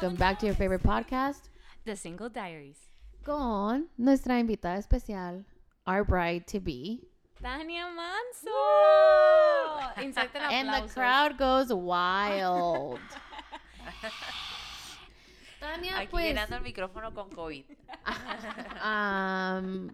[0.00, 1.48] welcome back to your favorite podcast
[1.84, 2.78] The Single Diaries.
[3.24, 5.44] con nuestra invitada especial,
[5.88, 7.00] our bride to be.
[7.42, 8.50] Tania Manso.
[10.52, 13.00] And the crowd goes wild.
[15.60, 17.64] Tania, Aquí pues, llenando el micrófono con COVID.
[18.84, 19.90] um,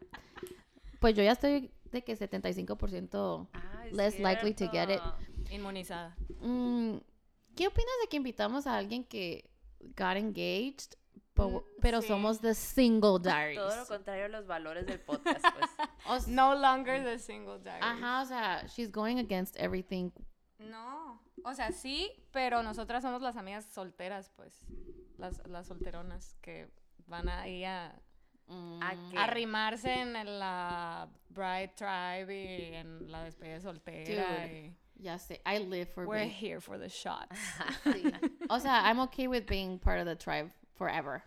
[1.01, 5.01] pues yo ya estoy de que 75% Ah, es less likely to get it.
[5.51, 6.15] Inmunizada.
[6.43, 6.99] Mm,
[7.57, 9.49] ¿Qué opinas de que invitamos a alguien que
[9.97, 10.95] got engaged,
[11.35, 12.09] po- pero sí.
[12.09, 13.59] somos the single diaries?
[13.61, 15.71] Todo lo contrario a los valores del podcast, pues.
[16.07, 17.83] O No longer The Single Diaries.
[17.83, 20.11] Ajá, o sea, she's going against everything.
[20.59, 21.21] No.
[21.45, 24.67] O sea, sí, pero nosotras somos las amigas solteras, pues.
[25.17, 26.71] Las, las solteronas que
[27.07, 27.99] van ahí a,
[28.47, 28.91] Mm, ¿A
[29.21, 34.45] a arrimarse en la Bride Tribe y en la despedida soltera.
[34.45, 34.59] Dude.
[34.67, 36.31] y Ya sé, I live for We're being.
[36.31, 37.37] here for the shots.
[37.85, 38.13] sí.
[38.49, 41.23] O sea, I'm okay with being part of the tribe forever.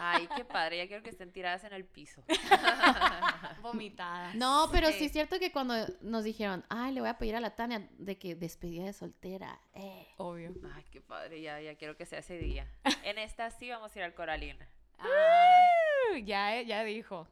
[0.00, 0.76] Ay, qué padre.
[0.78, 2.22] Ya quiero que estén tiradas en el piso.
[3.62, 4.34] Vomitadas.
[4.34, 5.04] No, pero sí Sí.
[5.06, 8.18] es cierto que cuando nos dijeron, ay, le voy a pedir a la Tania de
[8.18, 9.58] que despedida de soltera.
[9.74, 10.06] Eh.
[10.18, 10.54] Obvio.
[10.74, 11.40] Ay, qué padre.
[11.40, 12.66] Ya, ya quiero que sea ese día.
[13.04, 14.68] En esta sí vamos a ir al Coralina.
[14.98, 17.26] Ah, ya, eh, ya dijo.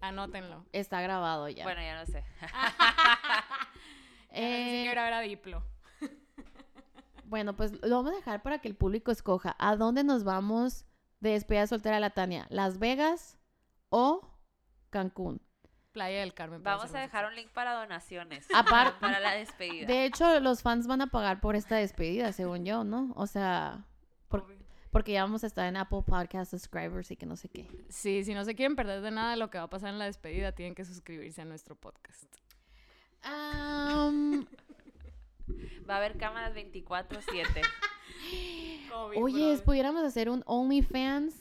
[0.00, 0.64] Anótenlo.
[0.72, 1.64] Está grabado ya.
[1.64, 2.22] Bueno, ya no sé.
[4.38, 5.62] Eh, quiero ver a Diplo.
[7.24, 9.56] bueno, pues lo vamos a dejar para que el público escoja.
[9.58, 10.84] ¿A dónde nos vamos
[11.20, 12.46] de despedida de soltera de la Tania?
[12.50, 13.38] ¿Las Vegas
[13.88, 14.28] o
[14.90, 15.40] Cancún?
[15.92, 16.62] Playa del Carmen.
[16.62, 18.46] Vamos a dejar un link para donaciones.
[18.54, 19.86] Aparte- Para la despedida.
[19.86, 23.12] De hecho, los fans van a pagar por esta despedida, según yo, ¿no?
[23.16, 23.86] O sea,
[24.28, 24.44] por-
[24.90, 27.68] porque ya vamos a estar en Apple Podcast subscribers y que no sé qué.
[27.88, 29.98] Sí, si no se quieren perder de nada de lo que va a pasar en
[29.98, 32.24] la despedida, tienen que suscribirse a nuestro podcast.
[35.88, 37.62] Va a haber cámaras 24-7.
[39.16, 41.40] oye, pudiéramos hacer un OnlyFans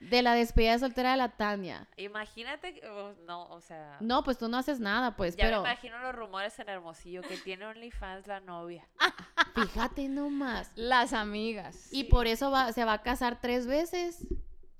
[0.00, 1.86] de la despedida de soltera de la Tania.
[1.96, 3.98] Imagínate, que- oh, no, o sea.
[4.00, 7.20] No, pues tú no haces nada, pues, ya pero me imagino los rumores en Hermosillo
[7.22, 8.88] que tiene OnlyFans la novia.
[9.54, 10.72] fíjate nomás.
[10.74, 11.88] Las amigas.
[11.92, 14.26] Y por eso va, se va a casar tres veces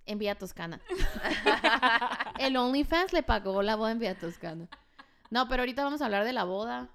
[0.06, 0.80] en Villa Toscana.
[2.38, 4.68] El OnlyFans le pagó la boda en Villa Toscana.
[5.30, 6.90] No, pero ahorita vamos a hablar de la boda,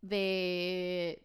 [0.00, 1.22] de...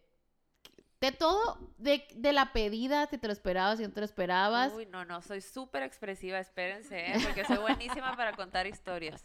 [1.00, 4.72] De todo, de, de la pedida, si te lo esperabas, si no te lo esperabas.
[4.74, 7.16] Uy, no, no, soy súper expresiva, espérense, ¿eh?
[7.24, 9.24] porque soy buenísima para contar historias.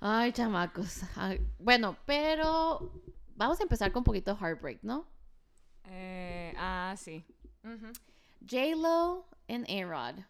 [0.00, 1.00] Ay, chamacos.
[1.16, 2.92] Ay, bueno, pero
[3.34, 5.06] vamos a empezar con un poquito de heartbreak, ¿no?
[5.84, 7.24] Eh, ah, sí.
[7.64, 7.92] Ujú.
[8.46, 10.24] J-Lo and A-Rod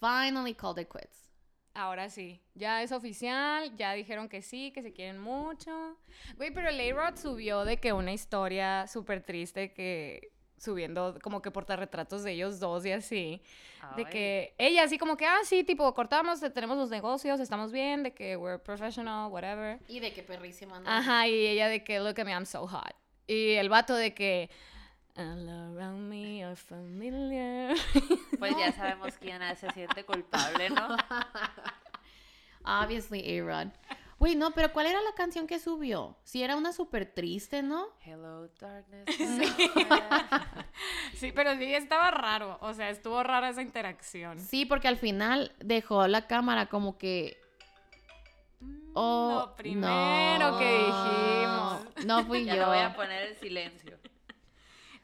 [0.00, 1.29] finally called it quits.
[1.74, 2.40] Ahora sí.
[2.54, 3.74] Ya es oficial.
[3.76, 5.96] Ya dijeron que sí, que se quieren mucho.
[6.36, 11.50] Güey, pero el A-Rod subió de que una historia súper triste que subiendo como que
[11.50, 13.42] portarretratos de ellos dos y así.
[13.96, 18.02] De que ella así como que, ah, sí, tipo, cortamos, tenemos los negocios, estamos bien,
[18.02, 19.80] de que we're professional, whatever.
[19.88, 20.88] Y de qué perrísima, ¿no?
[20.88, 22.94] Ajá, y ella de que, look at me, I'm so hot.
[23.26, 24.50] Y el vato de que,
[25.16, 27.76] all around me are familiar.
[28.38, 30.96] Pues ya sabemos quién se siente culpable, ¿no?
[32.64, 33.68] Obviously, A-Rod.
[34.18, 36.16] Güey, no, pero ¿cuál era la canción que subió?
[36.24, 37.86] Si era una súper triste, ¿no?
[38.04, 39.16] Hello, darkness.
[41.14, 44.38] sí, pero sí estaba raro, o sea, estuvo rara esa interacción.
[44.38, 47.40] Sí, porque al final dejó la cámara como que...
[48.92, 52.04] Oh, Lo primero que dijimos.
[52.04, 52.62] No fui Ya yo.
[52.62, 53.98] lo voy a poner en silencio.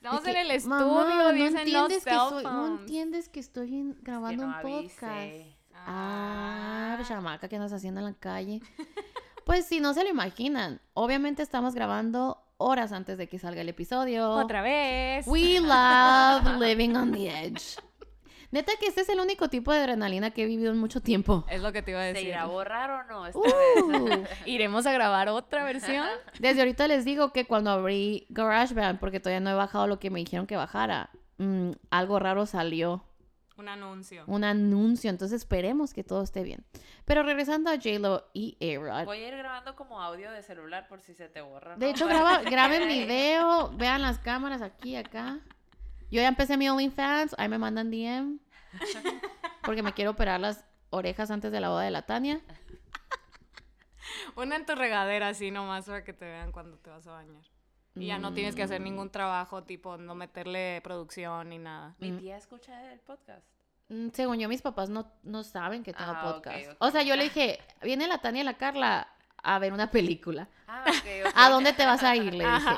[0.06, 2.80] Estamos De en que, el estudio, "Mamá, dicen no entiendes que cell soy, no phones".
[2.80, 5.02] entiendes que estoy en- grabando no un podcast.
[5.04, 5.56] avise.
[5.74, 8.60] Ah, chamaca, ¿qué andas haciendo en la calle?
[9.44, 13.68] Pues si no se lo imaginan, obviamente estamos grabando horas antes de que salga el
[13.68, 14.28] episodio.
[14.30, 15.24] Otra vez.
[15.28, 17.76] We love living on the edge.
[18.56, 21.44] Neta que este es el único tipo de adrenalina que he vivido en mucho tiempo.
[21.50, 22.28] Es lo que te iba a ¿Se decir.
[22.28, 24.28] irá a borrar o no esta Uh, vez?
[24.46, 26.06] Iremos a grabar otra versión.
[26.40, 30.08] desde ahorita les digo que cuando abrí GarageBand, porque todavía no he bajado lo que
[30.08, 33.04] me dijeron que bajara, mm, algo raro salió.
[33.58, 34.24] Un anuncio.
[34.26, 36.64] Un anuncio, entonces esperemos que todo esté bien.
[37.04, 39.04] Pero regresando a J-Lo y A-Rod.
[39.04, 41.76] Voy a ir grabando como audio de celular por si se te borra.
[41.76, 45.40] De hecho, graba, graben video, vean las cámaras aquí, acá.
[46.10, 48.38] Yo ya empecé mi OnlyFans, ahí me mandan DM.
[49.62, 52.40] Porque me quiero operar las orejas antes de la boda de la Tania.
[54.36, 57.42] Una en tu regadera así nomás para que te vean cuando te vas a bañar.
[57.94, 61.94] Y ya no tienes que hacer ningún trabajo, tipo no meterle producción ni nada.
[61.98, 63.46] Mi tía escucha el podcast.
[63.88, 66.76] Mm, Según yo, mis papás no, no saben que tengo Ah, podcast.
[66.78, 69.08] O sea, yo le dije, viene la Tania y la Carla
[69.42, 70.48] a ver una película.
[70.68, 70.84] Ah.
[71.34, 72.34] ¿A dónde te vas a ir?
[72.34, 72.70] Le dije.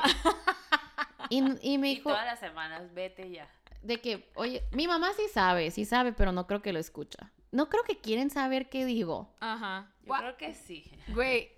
[1.31, 3.47] Y, y me Y dijo, todas las semanas, vete ya.
[3.81, 7.31] De que, oye, mi mamá sí sabe, sí sabe, pero no creo que lo escucha.
[7.51, 9.33] No creo que quieren saber qué digo.
[9.39, 9.91] Ajá.
[10.03, 10.91] Yo Gua- creo que sí.
[11.07, 11.51] Güey,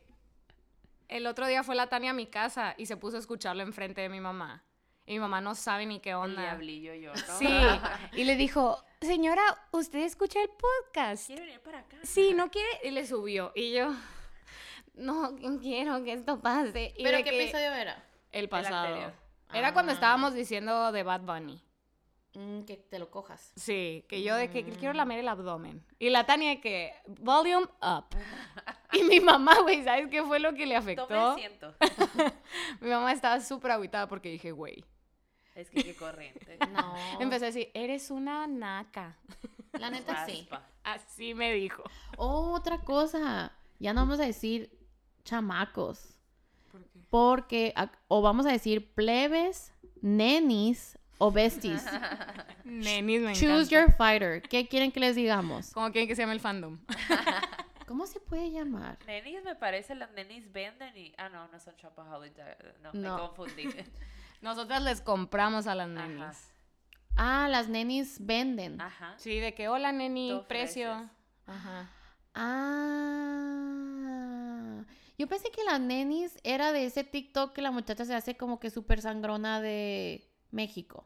[1.09, 4.01] el otro día fue la Tania a mi casa y se puso a escucharlo enfrente
[4.01, 4.63] de mi mamá.
[5.05, 6.41] Y mi mamá no sabe ni qué El onda.
[6.41, 7.37] diablillo yo, ¿no?
[7.37, 7.47] Sí.
[8.13, 9.41] Y le dijo, señora,
[9.71, 11.27] ¿usted escucha el podcast?
[11.27, 11.97] ¿Quiere venir para acá?
[12.03, 12.69] Sí, ¿no quiere?
[12.83, 13.51] Y le subió.
[13.55, 13.93] Y yo,
[14.93, 16.93] no quiero que esto pase.
[16.95, 18.01] Y ¿Pero qué que- episodio era?
[18.31, 19.11] El pasado.
[19.53, 19.95] Era cuando Ah.
[19.95, 21.61] estábamos diciendo de Bad Bunny.
[22.33, 23.51] Mm, que te lo cojas.
[23.57, 24.75] Sí, que yo de que Mm.
[24.75, 25.83] quiero lamer el abdomen.
[25.99, 28.05] Y la Tania de que, volume up.
[28.93, 31.07] Y mi mamá, güey, ¿sabes qué fue lo que le afectó?
[31.07, 31.73] Tome asiento.
[32.81, 34.83] Mi mamá estaba súper aguitada porque dije, güey.
[35.55, 36.57] Es que qué corriente.
[36.71, 36.95] No.
[37.19, 39.17] Empecé a decir, eres una naca.
[39.73, 40.47] La neta sí.
[40.83, 41.83] Así me dijo.
[42.17, 43.53] Oh, otra cosa.
[43.79, 44.69] Ya no vamos a decir
[45.23, 46.15] chamacos.
[47.09, 47.73] ¿Por qué?
[47.73, 47.73] Porque,
[48.09, 51.83] o vamos a decir plebes, nenis o besties.
[52.65, 53.69] Nenis me Choose encanta.
[53.69, 54.41] your fighter.
[54.41, 55.71] ¿Qué quieren que les digamos?
[55.71, 56.79] ¿Cómo quieren que se llame el fandom?
[57.87, 58.97] ¿Cómo se puede llamar?
[59.05, 61.13] Nenis me parece, las nenis venden y...
[61.17, 62.37] Ah, no, no son shopaholics.
[62.81, 63.15] No, No.
[63.15, 63.69] me confundí.
[64.41, 66.07] Nosotras les compramos a las Ajá.
[66.07, 66.53] nenis.
[67.17, 68.79] Ah, las nenis venden.
[68.81, 69.13] Ajá.
[69.17, 71.07] Sí, de que, hola neni, precio.
[71.45, 71.89] Ajá.
[73.11, 74.83] Ah.
[75.17, 78.59] Yo pensé que las nenis era de ese TikTok que la muchacha se hace como
[78.59, 81.05] que súper sangrona de México.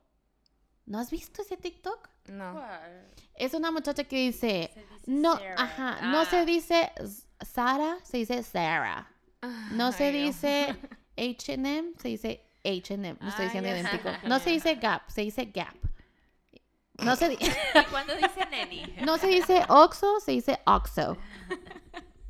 [0.85, 2.09] ¿No has visto ese TikTok?
[2.27, 2.53] No.
[2.53, 3.07] ¿Cuál?
[3.35, 5.55] Es una muchacha que dice, Se dice no, Sarah.
[5.61, 6.91] ajá, no se Ah, dice
[7.41, 9.11] Sara, se dice Sarah.
[9.71, 10.75] No se dice
[11.17, 13.17] H&M, se dice H&M.
[13.19, 14.09] No estoy Ah, diciendo idéntico.
[14.27, 15.75] No se dice Gap, se dice Gap.
[16.99, 17.37] No se, di-
[17.75, 18.95] ¿Y cuando dice neni?
[19.03, 21.17] no se dice Oxo, se dice Oxo.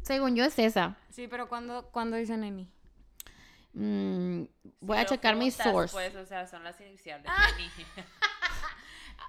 [0.01, 0.97] Según yo es esa.
[1.11, 2.69] Sí, pero cuando, cuando dice neni.
[3.73, 4.43] Mm,
[4.79, 5.93] voy Si a checar mi source.
[5.93, 7.25] Pues, o sea, son las iniciales.
[7.29, 7.47] Ah.
[7.57, 7.69] neni.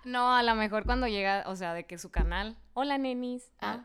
[0.07, 2.57] No, a lo mejor cuando llega, o sea, de que su canal.
[2.75, 3.51] Hola nenis.
[3.61, 3.85] Ah,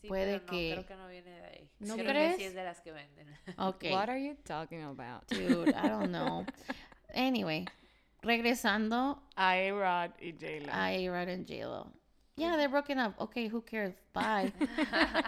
[0.00, 0.70] Sí, puede pero no, que...
[0.74, 1.70] creo que no viene de ahí.
[1.80, 2.36] ¿No Creo que crees?
[2.36, 3.28] sí es de las que venden.
[3.58, 3.84] Ok.
[3.90, 5.28] What are you talking about?
[5.28, 6.44] Dude, I don't know.
[7.14, 7.64] Anyway,
[8.22, 10.72] regresando A-Rod y J-Lo.
[10.72, 11.92] a A-Rod and J-Lo.
[12.36, 13.14] Yeah, they're broken up.
[13.18, 13.94] Okay, who cares?
[14.12, 14.52] Bye.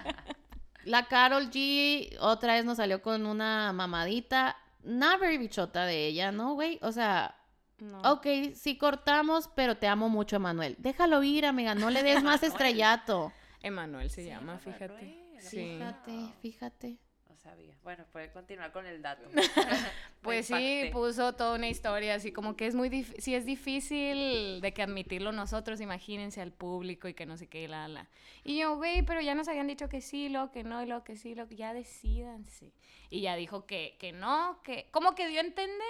[0.84, 4.56] La Carol G otra vez nos salió con una mamadita.
[4.84, 6.78] Not very bichota de ella, ¿no, güey?
[6.82, 7.34] O sea,
[7.80, 8.00] No.
[8.12, 10.76] ok, sí cortamos, pero te amo mucho, Emanuel.
[10.78, 11.74] Déjalo ir, amiga.
[11.74, 13.32] No le des más estrellato.
[13.62, 15.18] Emanuel se Sí, llama, fíjate.
[15.40, 15.76] Sí.
[15.78, 16.12] Fíjate,
[16.42, 16.98] fíjate.
[17.28, 17.74] No sabía.
[17.82, 19.22] Bueno, puede continuar con el dato.
[20.22, 24.60] Pues sí, puso toda una historia así como que es muy difícil, sí es difícil
[24.60, 28.06] de que admitirlo nosotros, imagínense al público y que no sé qué, la, la.
[28.44, 31.04] Y yo, güey, pero ya nos habían dicho que sí, lo que no, y lo
[31.04, 32.74] que sí, lo que ya decidanse.
[33.08, 35.80] Y ya dijo que, que no, que como que dio a entender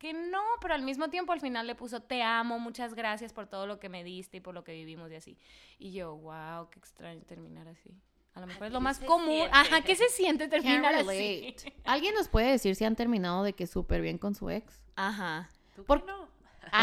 [0.00, 3.46] que no, pero al mismo tiempo al final le puso te amo, muchas gracias por
[3.46, 5.36] todo lo que me diste y por lo que vivimos y así.
[5.78, 7.90] Y yo, wow, qué extraño terminar así.
[8.34, 9.28] A lo mejor es lo ¿qué más común.
[9.36, 9.50] siente?
[9.58, 11.54] Ajá, ¿qué se siente terminar así?
[11.84, 14.80] ¿Alguien nos puede decir si han terminado de que súper bien con su ex?
[14.96, 15.50] Ajá.
[15.76, 16.28] ¿Tú Por- qué no?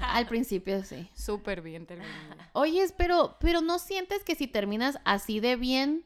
[0.00, 1.08] Al principio sí.
[1.14, 2.36] Súper bien terminado.
[2.52, 6.04] Oyes, pero, pero no sientes que si terminas así de bien,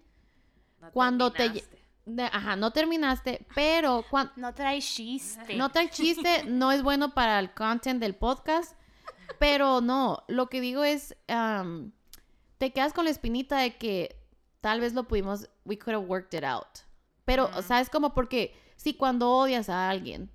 [0.80, 1.64] No cuando te...
[2.08, 4.32] de- ajá, no terminaste, pero cuando...
[4.36, 5.56] No trae chiste.
[5.56, 8.74] No trae chiste, no es bueno para el content del podcast,
[9.38, 11.92] pero no, lo que digo es, am,
[12.58, 14.20] te quedas con la espinita de que
[14.60, 16.80] tal vez lo pudimos, we could have worked it out.
[17.24, 17.62] Pero, Ujú.
[17.62, 18.14] ¿sabes cómo?
[18.14, 20.30] Porque si cuando odias a alguien,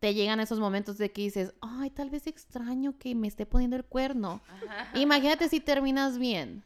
[0.00, 3.76] te llegan esos momentos de que dices, ay, tal vez extraño que me esté poniendo
[3.76, 4.40] el cuerno.
[4.94, 6.64] Imagínate si terminas bien.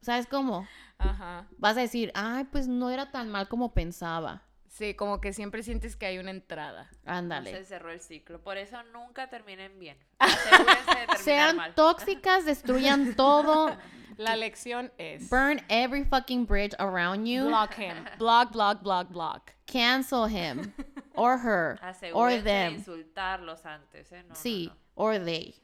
[0.00, 0.66] ¿Sabes cómo?
[0.98, 1.46] Ajá.
[1.58, 4.42] Vas a decir, ay, pues no era tan mal como pensaba.
[4.68, 6.88] Sí, como que siempre sientes que hay una entrada.
[7.04, 7.50] Ándale.
[7.50, 8.40] se cerró el ciclo.
[8.42, 9.96] Por eso nunca terminen bien.
[10.20, 11.74] De Sean mal.
[11.74, 13.76] tóxicas, destruyan todo,
[14.16, 18.04] La lección es burn every fucking bridge around you, block him.
[18.18, 19.52] Block, block, block, block.
[19.66, 20.72] cancel him
[21.14, 21.78] or her
[22.12, 22.74] or de them.
[22.74, 24.22] insultarlos antes, ¿eh?
[24.28, 24.76] No, Sí, no.
[24.94, 25.54] or they.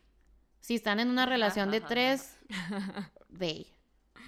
[0.61, 2.39] Si están en una Ajá, relación de ajá, tres,
[3.39, 3.67] they,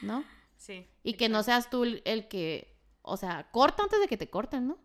[0.03, 0.25] ¿no?
[0.57, 0.88] Sí.
[1.03, 4.29] Y que no seas tú el, el que, o sea, corta antes de que te
[4.31, 4.79] corten, ¿no?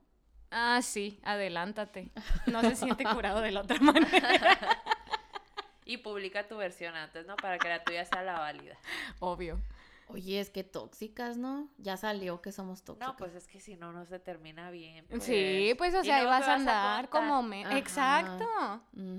[0.51, 2.11] Ah, sí, adelántate.
[2.45, 4.59] No se siente curado de la otra manera.
[5.85, 7.35] Y publica tu versión antes, ¿no?
[7.37, 8.77] Para que la tuya sea la válida.
[9.19, 9.61] Obvio.
[10.13, 11.69] Oye, es que tóxicas, ¿no?
[11.77, 13.07] Ya salió que somos tóxicas.
[13.09, 15.05] No, pues es que si no, no se termina bien.
[15.19, 17.65] Sí, pues o ¿Y sea, ahí vas a vas a andar como me...
[17.65, 17.77] Ajá.
[17.77, 18.45] Exacto.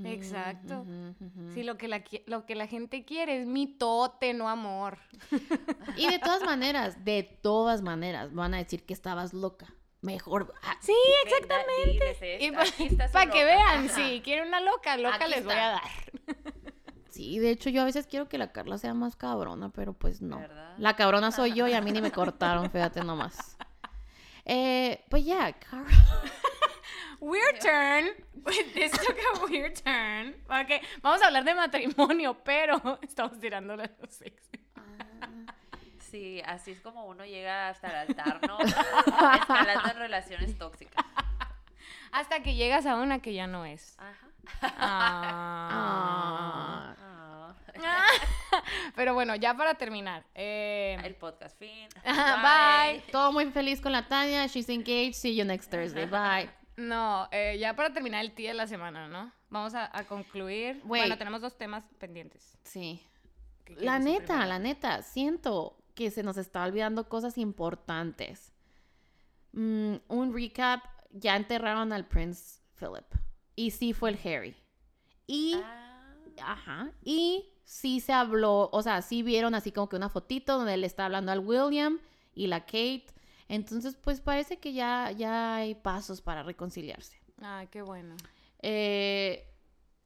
[0.04, 0.80] Exacto.
[0.80, 1.52] ujú.
[1.54, 4.98] Sí, lo que, la, lo que la gente quiere es mitote, no amor.
[5.96, 9.74] Y de todas maneras, de todas maneras, van a decir que estabas loca.
[10.00, 10.52] mejor.
[10.62, 10.94] ah, Sí,
[11.24, 12.38] Exactamente.
[12.40, 15.82] Y para para que vean, si quieren una loca, loca Aquí les voy a dar.
[17.12, 20.22] Sí, de hecho yo a veces quiero que la Carla sea más cabrona, pero pues
[20.22, 20.38] no.
[20.38, 20.74] ¿Verdad?
[20.78, 23.58] La cabrona soy yo y a mí ni me cortaron, fíjate nomás.
[24.46, 25.86] Eh, pues ya, Carla.
[27.20, 28.06] Weird turn.
[28.74, 30.34] This took a weird turn.
[30.48, 34.42] Ok, vamos a hablar de matrimonio, pero estamos tirándole a los sex.
[35.98, 38.58] Sí, así es como uno llega hasta el altar, ¿no?
[38.58, 41.04] Escalando en relaciones tóxicas.
[42.10, 43.96] Hasta que llegas a una que ya no es.
[43.98, 44.31] Ajá.
[44.62, 46.94] Ah.
[46.98, 47.54] Ah.
[47.82, 48.06] Ah.
[48.94, 50.24] Pero bueno, ya para terminar.
[50.34, 51.88] eh, El podcast fin.
[52.04, 53.02] Bye.
[53.10, 54.46] Todo muy feliz con la Tania.
[54.46, 55.14] She's engaged.
[55.14, 56.06] See you next Thursday.
[56.06, 56.50] Bye.
[56.76, 59.32] No, eh, ya para terminar el tía de la semana, ¿no?
[59.50, 60.76] Vamos a, a concluir.
[60.84, 61.02] Wait.
[61.02, 62.56] Bueno, tenemos dos temas pendientes.
[62.64, 63.02] Sí.
[63.64, 64.46] ¿Qué La neta, primero?
[64.46, 68.52] la neta, siento que se nos está olvidando cosas importantes.
[69.52, 73.04] Mm, un recap, ya enterraron al Prince Philip.
[73.56, 74.56] Y sí fue el Harry.
[75.26, 80.08] Y, Ah, ajá, y sí se habló, o sea, sí vieron así como que una
[80.08, 82.00] fotito donde él está hablando al William
[82.34, 83.06] y la Kate.
[83.48, 87.20] Entonces, pues parece que ya, ya hay pasos para reconciliarse.
[87.40, 88.16] Ay, qué bueno.
[88.60, 89.46] Eh,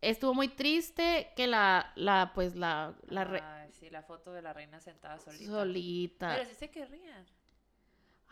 [0.01, 4.53] estuvo muy triste que la, la pues la, la re- sí, la foto de la
[4.53, 5.45] reina sentada solita.
[5.47, 6.29] solita.
[6.37, 7.25] Pero sí se querrían.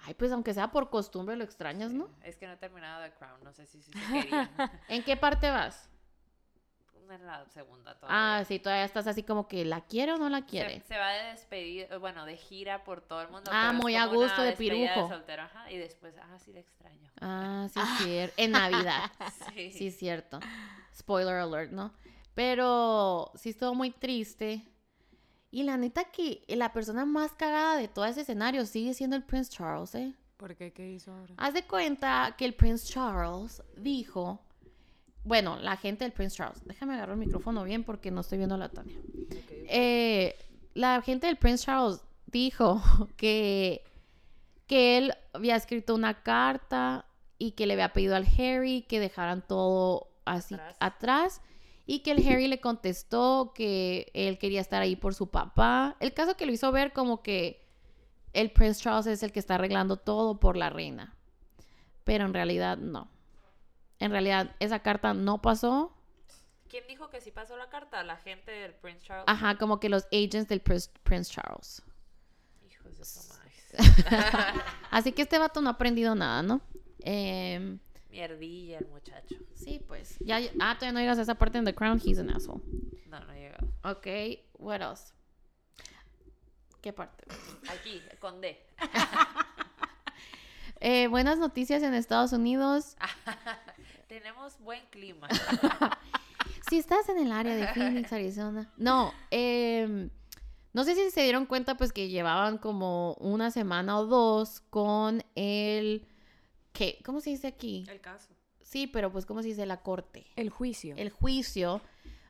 [0.06, 2.08] Ay, pues aunque sea por costumbre lo extrañas, ¿no?
[2.22, 3.98] Es que no he terminado The Crown, no sé si sí se.
[4.88, 5.88] ¿En qué parte vas?
[7.10, 8.38] en la segunda todavía.
[8.38, 10.82] Ah, sí, todavía estás así como que ¿la quiere o no la quiere?
[10.82, 13.50] se va de despedir, eh, bueno, de gira por todo el mundo.
[13.52, 15.08] Ah, muy a gusto, de despedida pirujo.
[15.08, 17.10] soltero, ajá, y después, ah, sí, extraño.
[17.20, 18.34] Ah, sí, cierto.
[18.36, 19.10] En Navidad.
[19.54, 19.72] Sí.
[19.72, 20.40] Sí, cierto.
[20.94, 21.92] Spoiler alert, ¿no?
[22.34, 24.64] Pero sí estuvo muy triste.
[25.54, 29.22] Y la neta que la persona más cagada de todo ese escenario sigue siendo el
[29.22, 30.12] Prince Charles, ¿eh?
[30.36, 30.72] ¿Por qué?
[30.72, 31.32] ¿Qué hizo ahora?
[31.36, 34.40] Haz de cuenta que el Prince Charles dijo,
[35.22, 38.56] bueno, la gente del Prince Charles, déjame agarrar el micrófono bien porque no estoy viendo
[38.56, 38.98] a la Tania.
[39.68, 40.34] Eh,
[40.74, 42.82] la gente del Prince Charles dijo
[43.16, 43.84] que,
[44.66, 47.06] que él había escrito una carta
[47.38, 50.76] y que le había pedido al Harry que dejaran todo así Atrás.
[50.80, 51.40] atrás.
[51.86, 55.96] Y que el Harry le contestó que él quería estar ahí por su papá.
[56.00, 57.66] El caso que lo hizo ver como que
[58.32, 61.14] el Prince Charles es el que está arreglando todo por la reina.
[62.04, 63.08] Pero en realidad no.
[63.98, 65.94] En realidad esa carta no pasó.
[66.68, 68.02] ¿Quién dijo que sí pasó la carta?
[68.02, 69.24] La gente del Prince Charles.
[69.28, 71.82] Ajá, como que los agents del Prince, Prince Charles.
[72.68, 73.04] Hijos de.
[74.90, 76.60] Así que este vato no ha aprendido nada, ¿no?
[77.00, 77.78] Em,
[78.14, 79.34] Mierdilla el muchacho.
[79.54, 80.16] sí, pues.
[80.20, 82.00] Ya, ah, todavía no llegas a esa parte en The Crown.
[82.02, 82.62] He's an asshole.
[83.08, 83.66] No, no he llegado.
[83.82, 84.06] Ok,
[84.60, 85.12] what else?
[86.80, 87.24] ¿Qué parte?
[87.68, 88.56] Aquí, con D.
[90.80, 92.96] Eh, buenas noticias en Estados Unidos.
[94.08, 95.28] Tenemos buen clima.
[96.68, 98.70] Si estás en el área de Phoenix, Arizona.
[98.76, 100.10] No, em,
[100.74, 105.24] no sé si se dieron cuenta, pues que llevaban como una semana o dos con
[105.36, 106.06] el.
[106.74, 106.98] ¿Qué?
[107.04, 107.86] ¿Cómo se dice aquí?
[107.88, 108.28] El caso.
[108.60, 109.64] Sí, pero pues, ¿cómo se dice?
[109.64, 110.26] La corte.
[110.36, 110.94] El juicio.
[110.98, 111.80] El juicio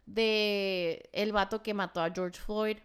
[0.07, 2.79] de el vato que mató a George Floyd.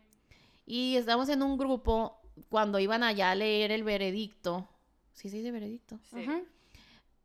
[0.66, 4.68] Y estamos en un grupo cuando iban allá a leer el veredicto.
[5.14, 6.00] ¿Sí se dice veredicto?
[6.10, 6.22] Sí.
[6.28, 6.46] Ujú.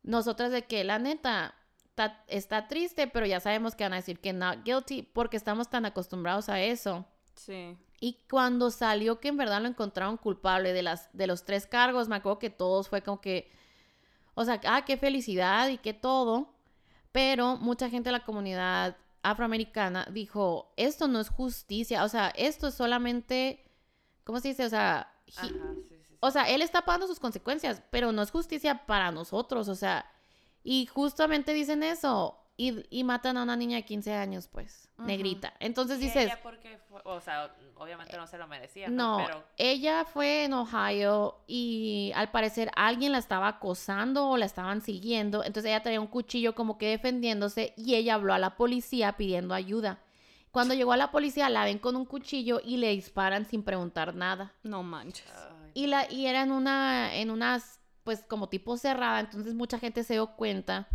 [0.03, 1.55] nosotras de que la neta
[1.95, 5.69] ta- está triste, pero ya sabemos que van a decir que not guilty porque estamos
[5.69, 7.05] tan acostumbrados a eso.
[7.35, 7.75] Sí.
[8.01, 12.07] Y cuando salió que en verdad lo encontraron culpable de las de los tres cargos,
[12.09, 13.49] me acuerdo que todos fue como que
[14.35, 16.53] o sea, ah, qué felicidad y qué todo,
[17.11, 22.67] pero mucha gente de la comunidad afroamericana dijo, esto no es justicia, o sea, esto
[22.67, 23.63] es solamente
[24.23, 24.65] ¿cómo se dice?
[24.65, 26.17] O sea, he- Ajá, sí, sí, sí.
[26.19, 30.05] o sea, él está pagando sus consecuencias, pero no es justicia para nosotros, o sea,
[30.63, 35.53] y justamente dicen eso y, y matan a una niña de 15 años, pues, negrita.
[35.59, 37.01] Entonces ¿Y dices, ella por qué fue?
[37.03, 39.25] O sea, obviamente no se lo merecía, no, ¿no?
[39.25, 44.81] Pero ella fue en Ohio y al parecer alguien la estaba acosando o la estaban
[44.81, 49.17] siguiendo, entonces ella traía un cuchillo como que defendiéndose y ella habló a la policía
[49.17, 49.99] pidiendo ayuda.
[50.51, 54.15] Cuando llegó a la policía la ven con un cuchillo y le disparan sin preguntar
[54.15, 54.53] nada.
[54.63, 55.29] No manches.
[55.73, 60.05] Y, la, y era en una, en unas, pues como tipo cerrada, entonces mucha gente
[60.05, 60.87] se dio cuenta.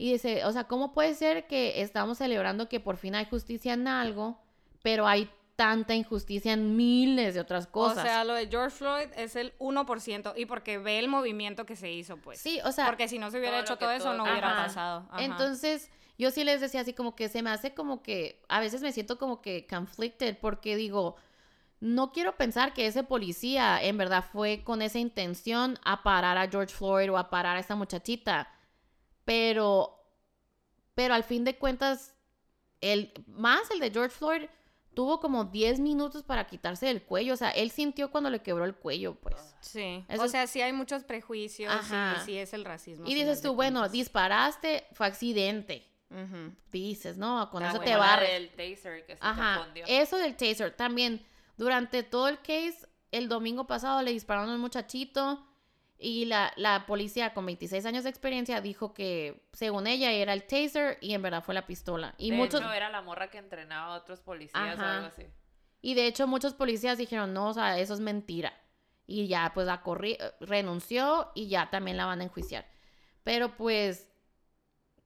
[0.00, 3.74] Y dice, o sea, ¿cómo puede ser que estamos celebrando que por fin hay justicia
[3.74, 4.40] en algo,
[4.82, 7.98] pero hay tanta injusticia en miles de otras cosas?
[7.98, 11.76] O sea, lo de George Floyd es el 1% y porque ve el movimiento que
[11.76, 12.40] se hizo, pues.
[12.40, 14.50] sí, o sea, Porque si no se hubiera todo hecho todo eso, todo- no hubiera
[14.52, 14.62] Ajá.
[14.68, 15.06] pasado.
[15.10, 15.22] Ajá.
[15.22, 18.80] entonces yo sí les decía así como que se me hace como que, a veces
[18.80, 21.16] me siento como que conflicted porque digo,
[21.80, 26.48] no quiero pensar que ese policía en verdad fue con esa intención a parar a
[26.48, 28.48] George Floyd o a parar a esa muchachita.
[29.24, 30.04] Pero,
[30.94, 32.14] pero al fin de cuentas,
[32.80, 34.42] el, más el de George Floyd
[34.94, 37.34] tuvo como 10 minutos para quitarse del cuello.
[37.34, 39.36] O sea, él sintió cuando le quebró el cuello, pues.
[39.60, 40.04] Sí.
[40.08, 42.16] Eso o sea, sí hay muchos prejuicios Ajá.
[42.18, 43.06] y sí es el racismo.
[43.06, 43.92] Y dices tú, bueno, cuentas.
[43.92, 45.86] disparaste, fue accidente.
[46.72, 47.48] Dices, ¿no?
[47.50, 48.30] Con eso te barres.
[48.30, 50.72] del taser que se Ajá, eso del taser.
[50.72, 51.24] También,
[51.56, 55.46] durante todo el case, el domingo pasado le dispararon a un muchachito
[56.02, 60.44] y la, la policía con 26 años de experiencia dijo que, según ella, era el
[60.46, 62.14] taser y en verdad fue la pistola.
[62.16, 62.60] Y de muchos...
[62.60, 65.24] hecho, era la morra que entrenaba a otros policías o algo así.
[65.82, 68.52] Y de hecho muchos policías dijeron, no, o sea, eso es mentira.
[69.06, 72.66] Y ya, pues la corri- renunció y ya también la van a enjuiciar.
[73.24, 74.08] Pero pues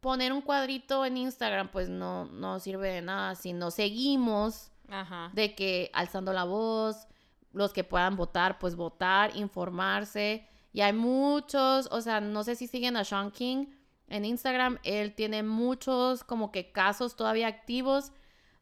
[0.00, 5.30] poner un cuadrito en Instagram pues no, no sirve de nada si no seguimos Ajá.
[5.32, 7.06] de que alzando la voz,
[7.52, 10.46] los que puedan votar, pues votar, informarse.
[10.74, 13.66] Y hay muchos, o sea, no sé si siguen a Sean King
[14.08, 18.10] en Instagram, él tiene muchos como que casos todavía activos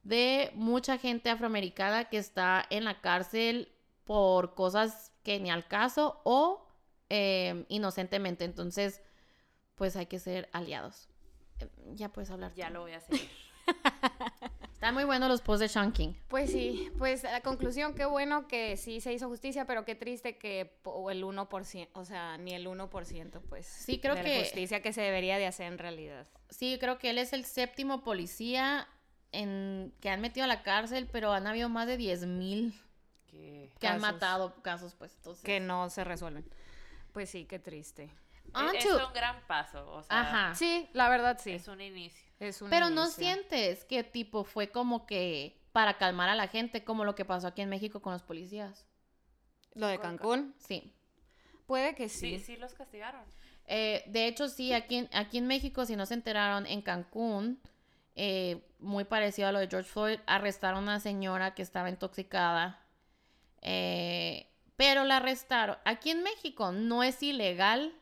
[0.02, 3.72] de mucha gente afroamericana que está en la cárcel
[4.04, 6.68] por cosas que ni al caso o
[7.08, 8.44] eh, inocentemente.
[8.44, 9.00] Entonces,
[9.74, 11.08] pues hay que ser aliados.
[11.60, 12.52] Eh, Ya puedes hablar.
[12.54, 12.74] Ya tú.
[12.74, 13.28] lo voy a seguir.
[14.82, 16.12] Están muy buenos los posts de Sean King.
[16.26, 20.38] Pues sí, pues la conclusión, qué bueno que sí se hizo justicia, pero qué triste
[20.38, 20.62] que
[21.08, 23.64] el 1%, o sea, ni el 1%, pues.
[23.64, 26.26] Sí, creo de la que- justicia que se debería de hacer en realidad.
[26.50, 28.88] Sí, creo que él es el séptimo policía
[29.30, 32.74] en, que han metido a la cárcel, pero han habido más de 10 mil
[33.28, 33.70] Que...
[33.86, 35.14] han matado casos, pues.
[35.14, 36.44] Entonces, Que no se resuelven.
[37.12, 38.10] Pues sí, qué triste.
[38.54, 40.54] On Es to- un gran paso, o sea, Ajá.
[40.54, 41.52] Sí, la verdad sí.
[41.52, 42.30] es un inicio.
[42.38, 46.84] Es un Pero no sientes que tipo fue como que para calmar a la gente,
[46.84, 48.86] como lo que pasó aquí en México con los policías.
[49.74, 50.92] Lo de Cancún, Sí.
[51.66, 52.44] puede que Sí, sí.
[52.44, 53.24] sí los castigaron.
[53.66, 57.58] Eh, de hecho, sí, aquí en, aquí en México, si no se enteraron, en Cancún,
[58.16, 62.78] eh, muy parecido a lo de George Floyd, arrestaron a una señora que estaba intoxicada.
[63.62, 65.76] eh, pero la arrestaron.
[65.84, 67.94] Aquí en México no es ilegal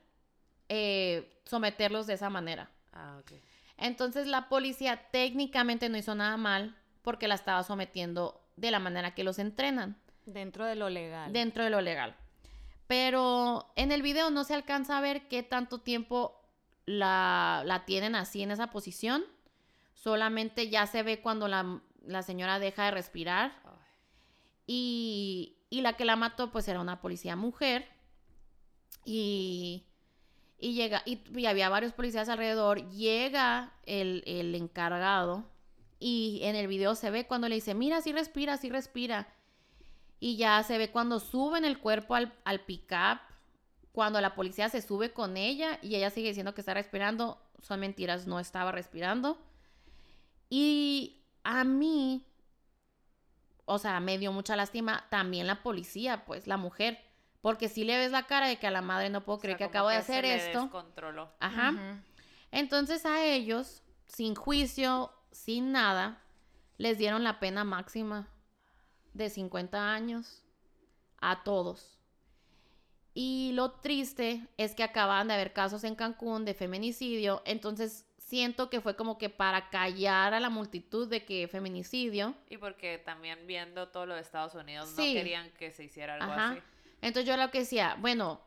[0.73, 2.71] eh, someterlos de esa manera.
[2.93, 3.33] Ah, ok.
[3.77, 9.15] Entonces la policía técnicamente no hizo nada mal porque la estaba sometiendo de la manera
[9.15, 11.33] que los entrenan Dentro de lo legal.
[11.33, 12.15] dentro de lo legal.
[12.87, 16.41] Pero en el video no se alcanza a ver qué tanto tiempo
[16.87, 19.25] la, la tienen así en esa posición.
[19.95, 23.53] Solamente ya se ve cuando la, la señora deja de respirar.
[24.67, 27.89] Y, y la que la mató pues era una policía mujer.
[29.05, 29.87] Y,
[30.61, 32.91] y llega, y, había varios policías alrededor.
[32.91, 35.45] Llega el, el encargado.
[35.99, 39.29] Y en el video se ve cuando le dice, mira, sí respira, sí respira.
[40.19, 43.21] Y ya se ve cuando suben el cuerpo al, al pick-up,
[43.93, 47.41] cuando la policía se sube con ella y ella sigue diciendo que está respirando.
[47.63, 49.39] Son mentiras, no estaba respirando.
[50.51, 52.25] Y a mí,
[53.65, 56.99] o sea, me dio mucha lástima también la policía, pues, la mujer.
[57.41, 59.57] Porque si le ves la cara de que a la madre no puedo O creer
[59.57, 60.63] sea, que acabo de se hacer le esto.
[60.63, 61.33] descontroló.
[61.41, 62.01] Ajá.
[62.53, 66.23] Entonces a ellos, sin juicio, sin nada,
[66.77, 68.29] les dieron la pena máxima
[69.15, 70.43] de 50 años
[71.21, 71.99] a todos.
[73.15, 78.71] Y lo triste es que acaban de haber casos en Cancún de feminicidio, entonces siento
[78.71, 82.35] que fue como que para callar a la multitud de que feminicidio.
[82.49, 85.09] Y porque también viendo todo lo de Estados Unidos Sí.
[85.09, 86.51] no querían que se hiciera algo Ajá.
[86.53, 86.63] así.
[87.01, 88.41] Entonces yo lo que decía, bueno,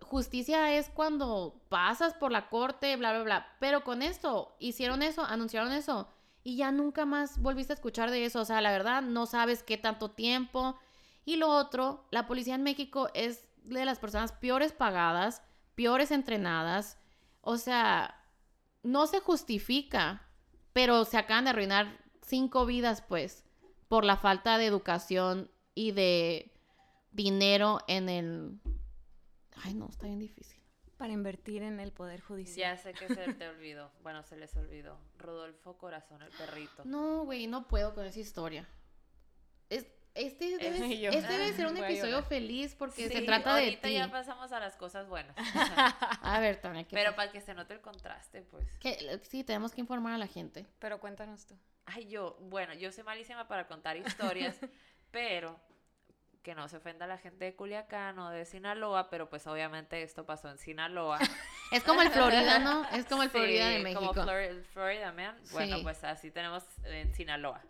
[0.00, 3.56] justicia es cuando pasas por la corte, bla, bla, bla.
[3.60, 6.08] Pero con esto, hicieron eso, anunciaron eso.
[6.44, 8.40] Y ya nunca más volviste a escuchar de eso.
[8.40, 10.78] O sea, la verdad, no sabes qué tanto tiempo.
[11.24, 15.42] Y lo otro, la policía en México es de las personas peores pagadas,
[15.74, 16.98] peores entrenadas.
[17.40, 18.18] O sea,
[18.82, 20.26] no se justifica,
[20.72, 23.44] pero se acaban de arruinar cinco vidas, pues,
[23.88, 26.51] por la falta de educación y de
[27.12, 28.60] dinero en el...
[29.64, 30.60] Ay, no, está bien difícil.
[30.96, 32.76] Para invertir en el Poder Judicial.
[32.76, 33.90] Ya sé que se te olvidó.
[34.02, 34.98] Bueno, se les olvidó.
[35.18, 36.84] Rodolfo Corazón, el perrito.
[36.84, 38.68] No, güey, no puedo con esa historia.
[39.68, 43.88] Es, este, debe, yo, este debe ser un episodio feliz porque se trata de ahorita
[43.88, 43.94] ti.
[43.94, 45.34] ya pasamos a las cosas buenas.
[46.22, 47.16] A ver, Tania, ¿qué Pero pasa?
[47.16, 48.78] para que se note el contraste, pues.
[48.78, 50.66] Que- Sí, tenemos que informar a la gente.
[50.78, 51.56] Pero cuéntanos tú.
[51.86, 54.56] Ay, yo, bueno, yo soy malísima para contar historias,
[55.10, 55.58] pero
[56.42, 60.26] que no se ofenda la gente de Culiacán o de Sinaloa, pero pues obviamente esto
[60.26, 61.18] pasó en Sinaloa.
[61.72, 62.86] Es como el Florida, ¿no?
[62.92, 64.00] Es como el Florida de Sí, México.
[64.08, 65.36] Como Flor- Florida Man.
[65.52, 65.82] Bueno, Sí.
[65.82, 67.60] pues así tenemos en Sinaloa.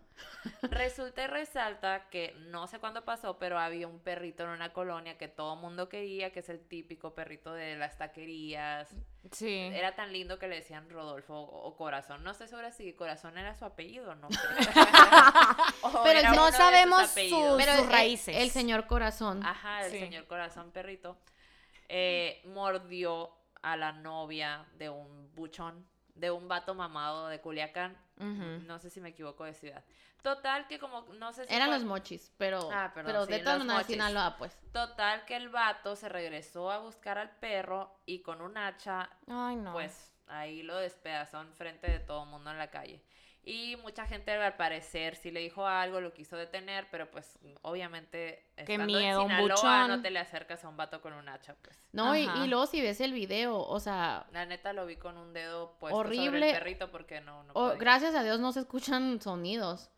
[0.61, 5.17] Resulta y resalta que no sé cuándo pasó, pero había un perrito en una colonia
[5.17, 8.89] que todo mundo quería, que es el típico perrito de las taquerías.
[9.31, 9.71] Sí.
[9.73, 12.23] Era tan lindo que le decían Rodolfo o, Corazón.
[12.23, 14.27] No estoy segura si Corazón era su apellido, no.
[15.81, 18.35] O Pero no sus sabemos sus- Pero sus el- raíces.
[18.37, 19.43] El, señor corazón.
[19.43, 19.99] Ajá, el Sí.
[19.99, 21.17] señor Corazón Perrito
[21.89, 23.31] eh, mordió
[23.63, 27.97] a la novia de un buchón, de un vato mamado de Culiacán.
[28.17, 29.83] No sé si me equivoco de ciudad.
[30.21, 33.31] Total que como, no sé si Eran fue- los mochis, pero, Ah, perdón, pero sí,
[33.33, 33.87] de todas maneras.
[33.87, 34.57] Sinaloa, pues.
[34.71, 39.55] Total que el vato se regresó a buscar al perro y con un hacha, Ay,
[39.57, 39.73] no.
[39.73, 43.03] pues ahí lo despedazó enfrente de todo el mundo en la calle.
[43.45, 48.45] Y mucha gente al parecer sí le dijo algo, lo quiso detener, pero pues obviamente
[48.55, 51.27] Qué estando miedo, en un Sinaloa no te le acercas a un vato con un
[51.27, 51.77] hacha, pues.
[51.91, 55.17] No, y, y luego si ves el video, o sea, La neta lo vi con
[55.17, 56.49] un dedo puesto sobre Horrible.
[56.51, 57.79] el perrito porque no, no o- podía.
[57.79, 59.89] gracias a Dios no se escuchan sonidos.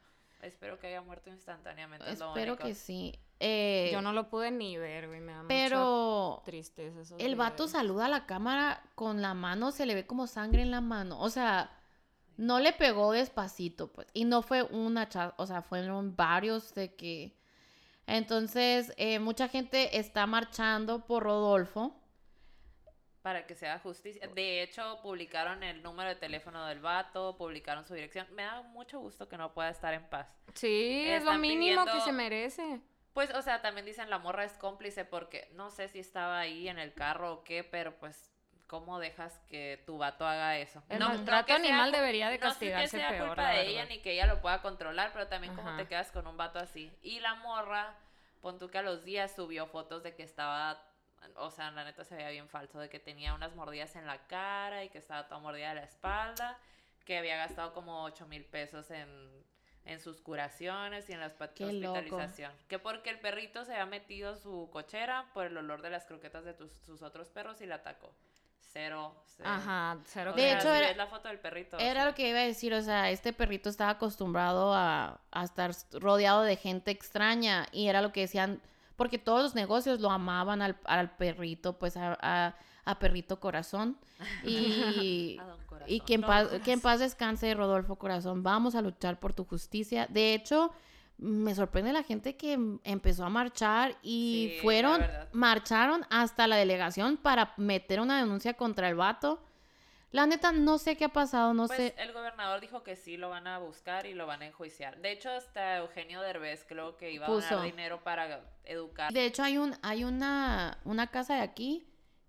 [0.42, 2.10] Espero que haya muerto instantáneamente.
[2.10, 3.20] es Espero que sí.
[3.40, 5.20] Eh, Yo no lo pude ni ver, güey.
[5.20, 9.72] Me da mucha pero tristeza esos el vato saluda a la cámara con la mano,
[9.72, 11.20] se le ve como sangre en la mano.
[11.20, 11.70] O sea,
[12.38, 14.08] no le pegó despacito, pues.
[14.14, 17.34] Y no fue una, o sea, fueron varios de que...
[18.08, 21.96] Entonces, eh, mucha gente está marchando por Rodolfo.
[23.24, 24.28] Para que se haga justicia.
[24.28, 28.28] De hecho, publicaron el número de teléfono del vato, publicaron su dirección.
[28.36, 30.28] Me da mucho gusto que no pueda estar en paz.
[30.54, 32.82] Sí, es lo mínimo que se merece.
[33.14, 36.68] Pues, o sea, también dicen la morra es cómplice porque no sé si estaba ahí
[36.68, 38.35] en el carro o qué, pero pues,
[38.68, 40.82] ¿cómo dejas que tu vato haga eso?
[40.90, 43.50] El No- no maltrato sea animal debería de no sé que castigarse sea peor, culpa
[43.50, 43.70] de verdad.
[43.72, 45.78] ella ni que ella lo pueda controlar, pero también como Ajá.
[45.78, 46.92] te quedas con un vato así.
[47.02, 47.94] Y la morra,
[48.42, 50.82] pon tú que a los días subió fotos de que estaba,
[51.36, 54.26] o sea, la neta se veía bien falso, de que tenía unas mordidas en la
[54.28, 56.58] cara y que estaba toda mordida de la espalda,
[57.06, 59.08] que había gastado como 8 mil pesos en,
[59.86, 61.96] en sus curaciones y en la Qué loco.
[61.98, 62.52] hospitalización.
[62.68, 66.44] Que porque el perrito se había metido su cochera por el olor de las croquetas
[66.46, 68.12] de tus- sus otros perros y la atacó.
[68.78, 69.50] Cero, cero.
[69.50, 71.78] Ajá, cero O De sea, hecho, si era- ves la foto del perrito.
[71.78, 75.22] o Era sea, lo que iba a decir, o sea, este perrito estaba acostumbrado a,
[75.32, 78.62] a estar rodeado de gente extraña y era lo que decían,
[78.98, 83.98] porque todos los negocios lo amaban al, al perrito, pues a, a- a perrito corazón.
[84.44, 85.90] Y, a don Corazón.
[85.96, 86.62] y que, en paz, Corazón.
[86.62, 90.06] que en paz descanse Rodolfo Corazón, vamos a luchar por tu justicia.
[90.10, 90.72] De hecho,
[91.18, 95.02] me sorprende la gente que em- empezó a marchar y Sí, fueron,
[95.32, 99.42] marcharon hasta la delegación para meter una denuncia contra el vato.
[100.12, 101.96] La neta, no sé qué ha pasado, no Pues sé.
[101.98, 104.98] el gobernador dijo que sí lo van a buscar y lo van a enjuiciar.
[105.02, 109.12] De hecho, hasta Eugenio Derbez creo que iba a donar dinero para educar.
[109.12, 111.86] De hecho, hay un, hay una, una casa de aquí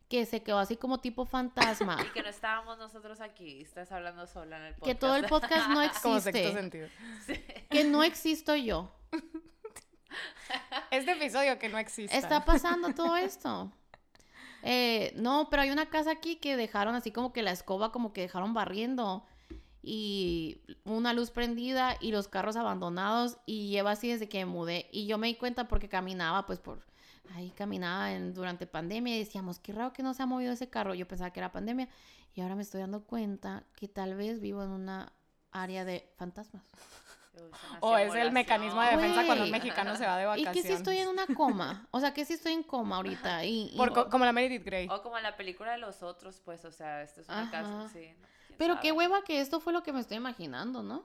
[0.09, 1.99] que se quedó así como tipo fantasma.
[2.07, 4.87] Y que no estábamos nosotros aquí, estás hablando sola en el podcast.
[4.87, 6.53] que todo el podcast no como sexto existe.
[6.53, 6.89] sentido.
[7.71, 8.93] Que no existo yo.
[10.91, 12.17] Este episodio que no existe.
[12.17, 13.71] Está pasando todo esto.
[14.63, 18.13] Eh, no, pero hay una casa aquí que dejaron así como que la escoba como
[18.13, 19.27] que dejaron barriendo
[19.83, 24.89] y una luz prendida y los carros abandonados y lleva así desde que me mudé
[24.91, 26.85] y yo me di cuenta porque caminaba pues por
[27.35, 30.69] ahí caminaba en- durante pandemia y decíamos qué raro que no se ha movido ese
[30.69, 31.89] carro yo pensaba que era pandemia
[32.35, 35.13] y ahora me estoy dando cuenta que tal vez vivo en una
[35.53, 36.63] área de fantasmas
[37.81, 40.55] O es el mecanismo de defensa cuando un mexicano se va de y vacaciones.
[40.63, 43.71] que si estoy en una coma o sea que si estoy en coma ahorita y,
[43.73, 44.89] y- Por como la Meredith Grey.
[44.91, 47.51] O como la película de los otros, pues, o sea, esto es una Ajá.
[47.51, 48.09] casa, sí.
[48.19, 48.83] no, Pero sabe.
[48.87, 51.05] qué hueva que esto fue lo que me estoy imaginando, ¿no?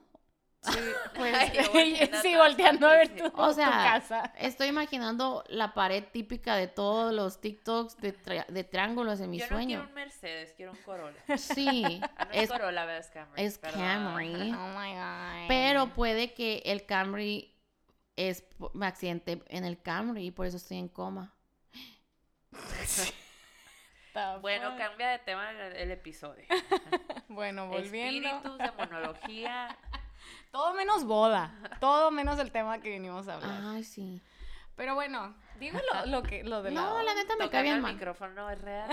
[0.62, 0.78] Sí,
[1.16, 4.32] pues, Ay, sí, a volteando a ver tu, O tu sea, casa.
[4.38, 9.38] estoy imaginando la pared típica de todos los TikToks de, tri- de triángulos en mi
[9.38, 9.78] Yo no sueño.
[9.78, 11.18] quiero un Mercedes, quiero un Corolla.
[11.36, 13.42] Sí, Ah, no es, es, Corolla, es Camry.
[13.42, 13.80] es perdón.
[13.80, 14.52] Camry.
[14.52, 15.48] Oh my god.
[15.48, 17.48] pero puede que el Camry
[18.14, 18.44] es
[18.74, 21.34] me accidenté en el Camry y por eso estoy en coma.
[24.42, 26.44] Bueno, cambia de tema el, el episodio.
[27.28, 28.28] Bueno, volviendo.
[28.28, 29.76] Espíritus, demonología.
[30.50, 31.52] Todo menos boda.
[31.80, 33.60] Todo menos el tema que venimos a hablar.
[33.64, 34.20] Ay, sí.
[34.76, 37.82] Pero bueno, digo lo, lo que lo de No, la neta me cae bien el
[37.82, 37.94] mal.
[37.94, 38.90] micrófono es real.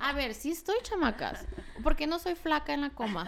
[0.00, 1.44] A ver, sí estoy chamacas.
[1.82, 3.26] ¿Por qué no soy flaca en la coma?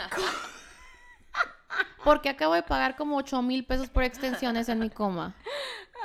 [2.05, 5.35] Porque acabo de pagar como 8 mil pesos por extensiones en mi coma.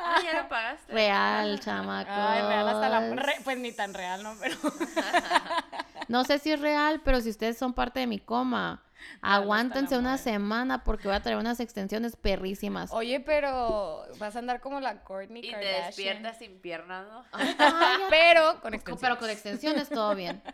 [0.01, 0.93] Ah, ya lo pagaste.
[0.93, 2.13] Real, chamacos.
[2.15, 3.15] Ay, real hasta la...
[3.15, 4.33] re- pues ni tan real, ¿no?
[4.39, 4.55] Pero...
[6.07, 8.81] No sé si es real, pero si ustedes son parte de mi coma,
[9.21, 12.91] aguántense una semana porque voy a traer unas extensiones perrísimas.
[12.93, 15.85] Oye, pero vas a andar como la Kourtney Y te Kardashian.
[15.87, 17.23] despiertas sin piernas, ¿no?
[17.57, 19.01] Ya- Pero con extensiones.
[19.01, 20.41] Pero con extensiones todo bien.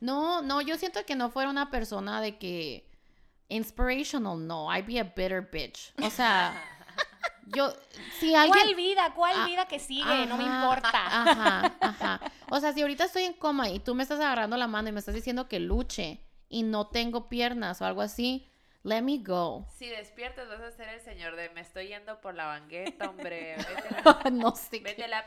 [0.00, 2.88] No, no, yo siento que no fuera una persona de que
[3.48, 5.92] inspirational, no, I'd be a bitter bitch.
[6.02, 6.60] O sea,
[7.46, 7.72] yo,
[8.18, 8.58] si alguien...
[8.64, 9.12] ¿Cuál vida?
[9.14, 10.26] ¿Cuál Ah, vida que sigue?
[10.26, 10.90] no me importa.
[10.92, 12.20] Ajá, ajá.
[12.50, 14.92] O sea, si ahorita estoy en coma y tú me estás agarrando la mano y
[14.92, 16.20] me estás diciendo que luche
[16.52, 18.48] y no tengo piernas o algo así,
[18.84, 19.66] let me go.
[19.76, 23.56] Si despiertas vas a ser el señor de me estoy yendo por la banqueta, hombre.
[23.56, 25.08] Vete la, no sé vete qué.
[25.08, 25.24] la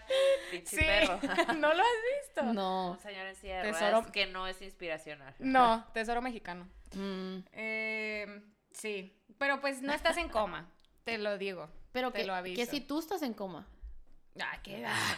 [0.52, 0.84] pinche Sí.
[0.86, 1.20] perro.
[1.58, 2.44] ¿No lo has visto?
[2.54, 2.92] No.
[2.92, 5.34] Un señor en silla de Tesoro- ruedas que no es inspiracional.
[5.40, 6.68] No, tesoro mexicano.
[6.94, 10.70] Mm, Eh, sí, pero pues no estás en coma,
[11.04, 11.70] te lo digo.
[11.92, 12.56] pero Te que, lo aviso.
[12.62, 13.68] que si tú estás en coma.
[14.40, 15.18] Ah, qué gacho.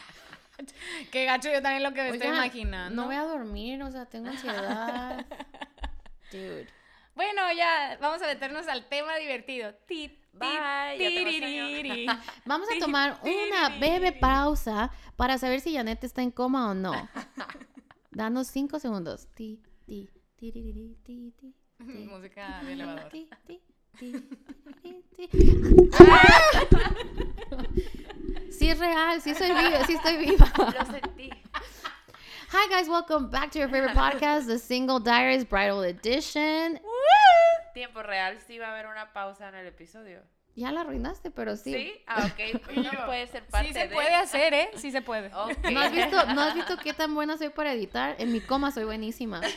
[1.11, 2.95] Qué gacho, yo también lo que me estoy imaginando.
[3.01, 5.23] No voy a dormir, o sea, tengo ansiedad.
[6.31, 6.67] Dude.
[7.15, 9.73] Bueno, ya, vamos a meternos al tema divertido.
[9.87, 10.49] Ti, ti, Bye,
[10.99, 12.05] ya vas, tiririri.
[12.45, 13.79] Vamos a tomar una tiriri.
[13.79, 17.09] breve pausa para saber si Janet está en coma o no.
[18.11, 19.27] Danos cinco segundos.
[19.33, 20.51] Ti, ti, ti,
[21.03, 21.55] ti, ti.
[21.79, 23.11] Música de elevador.
[25.99, 26.27] ¡Ah!
[28.51, 30.51] Sí es real, sí soy viva, sí estoy viva.
[30.57, 31.29] Lo sentí.
[32.49, 36.79] Hi guys, welcome back to your favorite podcast, The Single Diaries Bridal Edition.
[37.73, 40.21] Tiempo real, sí va a haber una pausa en el episodio.
[40.55, 41.73] Ya la arruinaste, pero sí.
[41.73, 41.93] ¿Sí?
[42.07, 42.61] Ah, ok.
[42.77, 43.93] No puede ser parte Sí se de...
[43.93, 44.69] puede hacer, ¿eh?
[44.75, 45.27] Sí se puede.
[45.35, 45.69] Ok.
[45.71, 48.15] ¿No has, visto, ¿No has visto qué tan buena soy para editar?
[48.17, 49.41] En mi coma soy buenísima.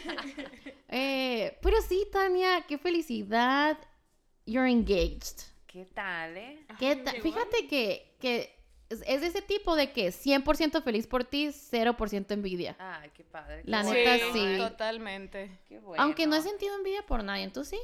[0.93, 3.79] Eh, pero sí, Tania, qué felicidad.
[4.45, 5.39] You're engaged.
[5.69, 6.67] ¿Qué tal, eh?
[6.81, 8.60] ¿Qué ta- Fíjate que, que
[8.91, 12.77] es, es de ese tipo de que 100% feliz por ti, 0% envidia.
[12.79, 13.63] Ay, qué padre.
[13.63, 14.33] qué La bueno, neta, ¿no?
[14.33, 14.59] sí.
[14.59, 15.59] Totalmente.
[15.69, 16.03] Qué bueno.
[16.03, 17.79] Aunque no he sentido envidia por nadie, ¿tú sí?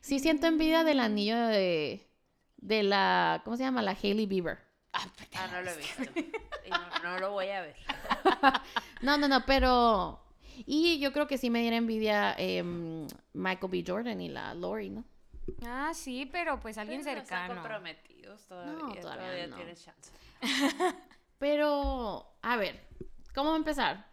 [0.00, 2.06] Sí siento envidia del anillo de,
[2.56, 3.82] de la, ¿cómo se llama?
[3.82, 4.58] La Hailey Bieber.
[4.92, 5.06] Ah,
[5.52, 6.02] no lo he visto.
[6.66, 7.76] Y no, no lo voy a ver.
[9.02, 10.20] No, no, no, pero...
[10.64, 13.84] Y yo creo que sí me diera envidia em, Michael B.
[13.86, 15.04] Jordan y la Lori, ¿no?
[15.66, 17.60] Ah, sí, pero pues alguien Pero no están cercano.
[17.60, 18.72] comprometidos todavía.
[18.72, 19.56] No, todavía todavía no.
[19.56, 20.12] tienes chance.
[21.38, 22.80] Pero, a ver,
[23.34, 24.06] ¿cómo va a empezar?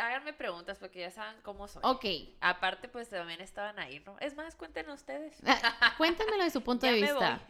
[0.00, 1.82] Háganme preguntas porque ya saben cómo soy.
[1.84, 2.04] Ok,
[2.40, 4.16] Aparte, pues también estaban ahí, ¿no?
[4.20, 5.36] Es más, cuenten ustedes.
[5.46, 7.40] ah, cuéntenmelo de su punto Ya de vista.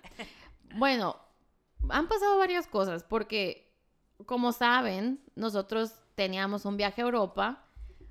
[0.74, 1.18] Bueno,
[1.90, 3.74] han pasado varias cosas porque,
[4.26, 7.64] como saben, nosotros teníamos un viaje a Europa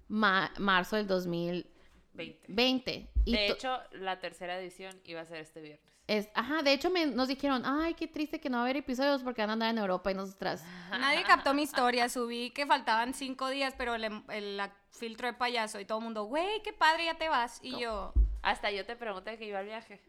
[0.07, 1.72] ma- marzo del 2020.
[2.13, 3.09] 20.
[3.25, 5.91] Y De to- hecho, la tercera edición iba a ser este viernes.
[6.07, 8.77] es, ajá, de hecho me- nos dijeron, ay, qué triste que no va a haber
[8.77, 10.63] episodios porque van a andar en Europa y nosotras.
[10.91, 12.09] Nadie captó mi historia.
[12.09, 15.97] Subí que faltaban cinco días, pero el, em- el- la- filtro de payaso y todo
[15.97, 17.59] el mundo, güey, qué padre, ya te vas.
[17.63, 20.01] Y yo, Hasta yo te pregunté de que iba al viaje.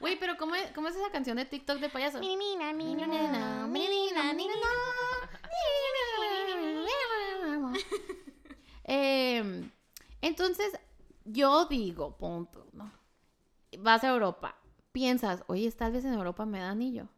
[0.00, 2.20] Güey, pero ¿cómo es, ¿cómo es esa canción de TikTok de payaso?
[2.20, 2.72] Minimina,
[10.20, 10.78] Entonces,
[11.24, 12.92] yo digo, punto, ¿no?
[13.78, 14.56] Vas a Europa,
[14.92, 17.08] piensas, oye, tal vez en Europa me da anillo.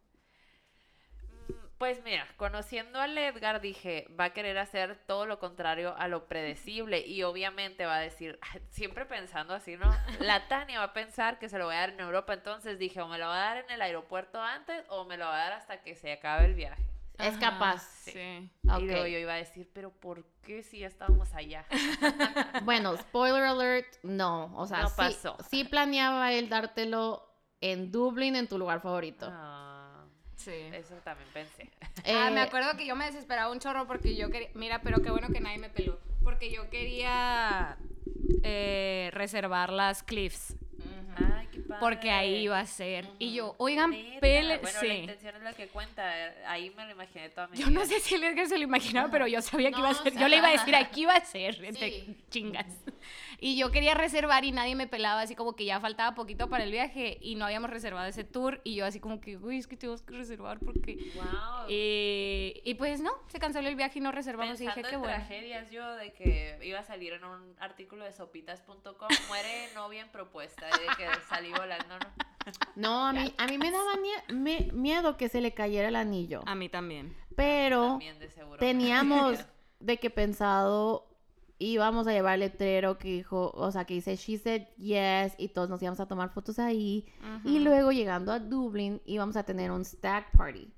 [1.28, 6.08] Mm, Pues mira, conociendo al Edgar dije, va a querer hacer todo lo contrario a
[6.08, 8.38] lo predecible y obviamente va a decir,
[8.70, 9.98] siempre pensando así, ¿no?
[10.18, 13.00] La Tania va a pensar que se lo voy a dar en Europa, entonces dije,
[13.00, 15.44] o me lo va a dar en el aeropuerto antes o me lo va a
[15.44, 16.82] dar hasta que se acabe el viaje.
[17.22, 17.82] Es capaz.
[18.04, 18.50] Sí.
[18.62, 21.64] Y luego yo iba a decir, pero ¿por qué si ya estábamos allá?
[22.64, 24.54] Bueno, spoiler alert, no.
[24.56, 25.36] O sea, No sí, pasó.
[25.50, 27.26] sí planeaba él dártelo
[27.60, 29.26] en Dublín, en tu lugar favorito.
[29.30, 30.04] Ah,
[30.36, 30.52] Sí.
[30.72, 31.70] eso también pensé.
[32.06, 34.48] Ah, me Eh, acuerdo que yo me desesperaba un chorro porque yo quería.
[34.54, 35.98] Mira, pero qué bueno que nadie me peló.
[36.24, 37.76] Porque yo quería
[38.42, 40.54] eh, reservar las cliffs.
[41.70, 41.80] Padre.
[41.80, 43.06] Porque ahí iba a ser.
[43.18, 44.58] Y yo, oigan, pele.
[44.58, 44.86] Bueno, la sí.
[44.88, 46.04] intención es la que cuenta.
[46.46, 47.80] Ahí me lo imaginé toda mi Yo vida.
[47.80, 50.14] no sé si el Edgar se lo imaginaba, pero yo sabía que iba a ser.
[50.16, 52.16] o Yo le iba a sea, decir, aquí iba a ser, te Sí.
[52.30, 52.66] chingas.
[53.42, 56.64] Y yo quería reservar y nadie me pelaba, así como que ya faltaba poquito para
[56.64, 58.60] el viaje y no habíamos reservado ese tour.
[58.64, 61.12] Y yo, así como que, uy, es que tenemos que reservar porque.
[61.14, 61.68] Wow.
[61.68, 64.60] Y, y pues no, se canceló el viaje y no reservamos.
[64.60, 65.16] y dije, qué en bueno.
[65.16, 70.08] tragedias yo de que iba a salir en un artículo de sopitas.com muere novia en
[70.10, 73.92] propuesta y de que salí volando no No, a mí, a mí me daba
[74.28, 76.42] miedo que se le cayera el anillo.
[76.46, 77.16] A mí también.
[77.36, 79.38] Pero también de seguro teníamos
[79.80, 81.09] de que pensado
[81.60, 85.68] íbamos a llevar letrero que dijo, o sea, que dice she said yes y todos
[85.68, 87.06] nos íbamos a tomar fotos ahí.
[87.44, 90.72] Y luego llegando a Dublín íbamos a tener un stack party.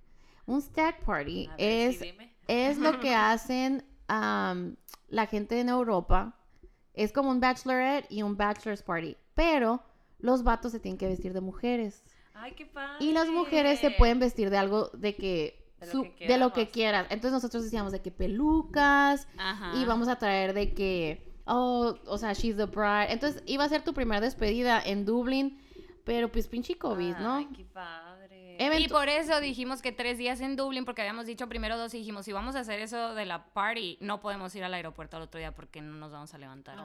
[0.45, 2.13] Un stack party ver, es, sí,
[2.49, 6.37] es lo que hacen la gente en Europa.
[6.95, 9.17] Es como un bachelorette y un bachelor's party.
[9.35, 9.83] Pero
[10.19, 12.05] los vatos se tienen que vestir de mujeres.
[12.35, 12.97] Ay, qué padre.
[13.05, 16.39] Y las mujeres se pueden vestir de algo de que De lo su- que de
[16.39, 16.73] lo que queramos.
[16.73, 17.07] quieras.
[17.11, 19.73] Entonces nosotros decíamos de que pelucas Ajá.
[19.77, 23.13] y vamos a traer de que, oh, o sea, she's the bride.
[23.13, 25.61] Entonces iba a ser tu primera despedida en Dublin,
[26.05, 27.37] pero pues pinche COVID, ¿no?
[27.37, 28.31] Ay, qué padre.
[28.79, 31.99] Y por eso dijimos que tres días en Dublín, porque habíamos dicho primero dos y
[31.99, 35.25] dijimos, si vamos a hacer eso de la party, no podemos ir al aeropuerto al
[35.25, 36.77] otro día porque no nos vamos a levantar.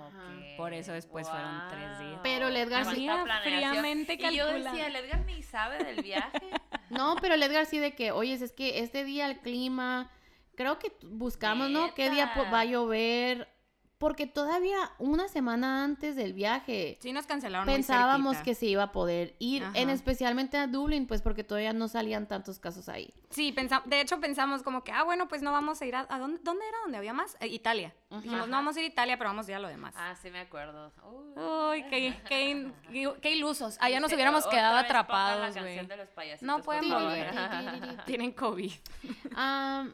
[0.56, 2.20] Por eso después fueron tres días.
[2.24, 3.08] Pero el Edgar sí-
[3.44, 6.40] fríamente Y yo decía, el Edgar ni sabe del viaje.
[6.90, 10.12] No, pero el Edgar sí de que, oye, es que este día el clima,
[10.56, 11.94] creo que buscamos, ¿no?
[11.94, 13.48] ¿Qué día va a llover?
[14.00, 18.92] Porque todavía una semana antes del viaje Sí nos cancelaron pensábamos que se iba a
[18.92, 23.12] poder ir, en especialmente a Dublín, pues porque todavía no salían tantos casos ahí.
[23.32, 26.06] Sí, pensa- de hecho pensamos como que, ah, bueno, pues no vamos a ir a...
[26.10, 27.38] ¿a dónde, ¿Dónde era donde había más?
[27.40, 27.96] Eh, Italia.
[28.12, 28.22] Ajá.
[28.22, 29.96] Dijimos, no vamos a ir a Italia, pero vamos a ir a lo demás.
[29.98, 30.92] Ah, sí me acuerdo.
[31.04, 31.34] Uy.
[31.42, 33.78] Uy, qué, qué, in- qué- qué ilusos.
[33.82, 37.04] Allá nos hubiéramos "Otra quedado atrapados, la canción de los payasitos, No pueden favor".
[37.06, 37.32] volver.
[38.06, 38.72] Tienen COVID.
[39.36, 39.88] Ah,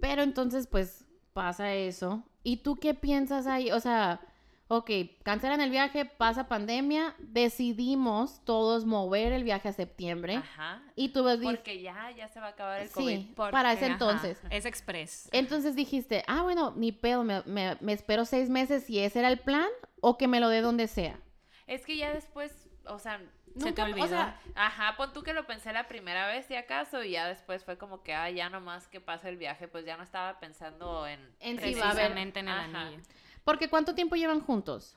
[0.00, 2.22] pero entonces, pues, pasa eso.
[2.42, 3.70] ¿Y tú qué piensas ahí?
[3.72, 4.20] O sea,
[4.68, 4.90] ok,
[5.22, 10.36] cancelan el viaje, pasa pandemia, decidimos todos mover el viaje a septiembre.
[10.36, 10.82] Ajá.
[10.96, 13.16] Y tú vas Porque ya, ya se va a acabar el COVID.
[13.18, 14.40] Sí, Porque, para ese ajá, entonces.
[14.50, 15.28] es express.
[15.32, 19.28] Entonces dijiste, ah, bueno, ni pedo, me, me- me espero seis meses si ese era
[19.28, 19.68] el plan
[20.00, 21.18] o que me lo dé donde sea.
[21.66, 23.20] Es que ya después, o sea,
[23.54, 24.06] Se nunca, te o olvidó.
[24.08, 27.64] sea, ajá, pon tú que lo pensé la primera vez, si acaso, y ya después
[27.64, 31.06] fue como que, ah, ya nomás que pase el viaje, pues ya no estaba pensando
[31.06, 31.20] en...
[31.40, 32.80] En si va a haber- Precisamente en el Ajá.
[32.82, 33.02] anillo.
[33.44, 34.96] Porque ¿cuánto tiempo llevan juntos?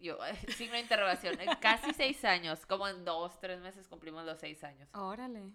[0.00, 0.18] Yo,
[0.56, 4.62] signo de interrogación, eh, casi seis años, como en dos, tres meses cumplimos los seis
[4.64, 4.88] años.
[4.94, 5.50] Órale.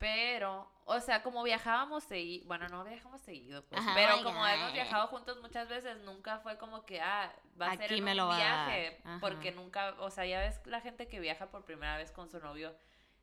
[0.00, 4.72] Pero, o sea, como viajábamos seguido, bueno, no viajamos seguido, pues, Ajá, pero como hemos
[4.72, 8.12] viajado juntos muchas veces, nunca fue como que, ah, va a ser Aquí en me
[8.12, 11.98] un lo viaje, porque nunca, o sea, ya ves la gente que viaja por primera
[11.98, 12.74] vez con su novio,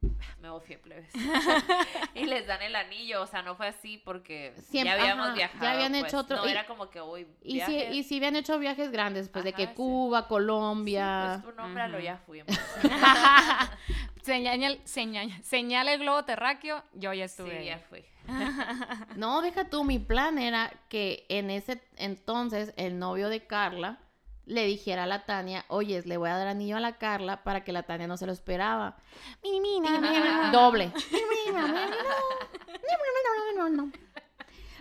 [0.39, 1.11] me bofié plebes,
[2.13, 5.33] y les dan el anillo, o sea, no fue así porque Siempre- ya habíamos ajá,
[5.35, 8.03] ya viajado, habían pues, hecho otro- no y- era como que, uy, Y si, y
[8.03, 9.73] si habían hecho viajes grandes, pues de que sí.
[9.73, 11.41] Cuba, sí, Colombia.
[11.41, 12.55] pues tú nómbralo, ya fuimos,
[14.27, 17.59] señala, señala, señala el globo terráqueo, yo ya estuve.
[17.59, 18.05] sí, ya fui,
[19.15, 23.99] No, deja tú, mi plan era que en ese entonces el novio de Carla
[24.45, 27.63] le dijera a la Tania, oye, le voy a dar anillo a la Carla para
[27.63, 28.97] que la Tania no se lo esperaba.
[29.43, 30.91] Mini, mini, mini, mini, Doble.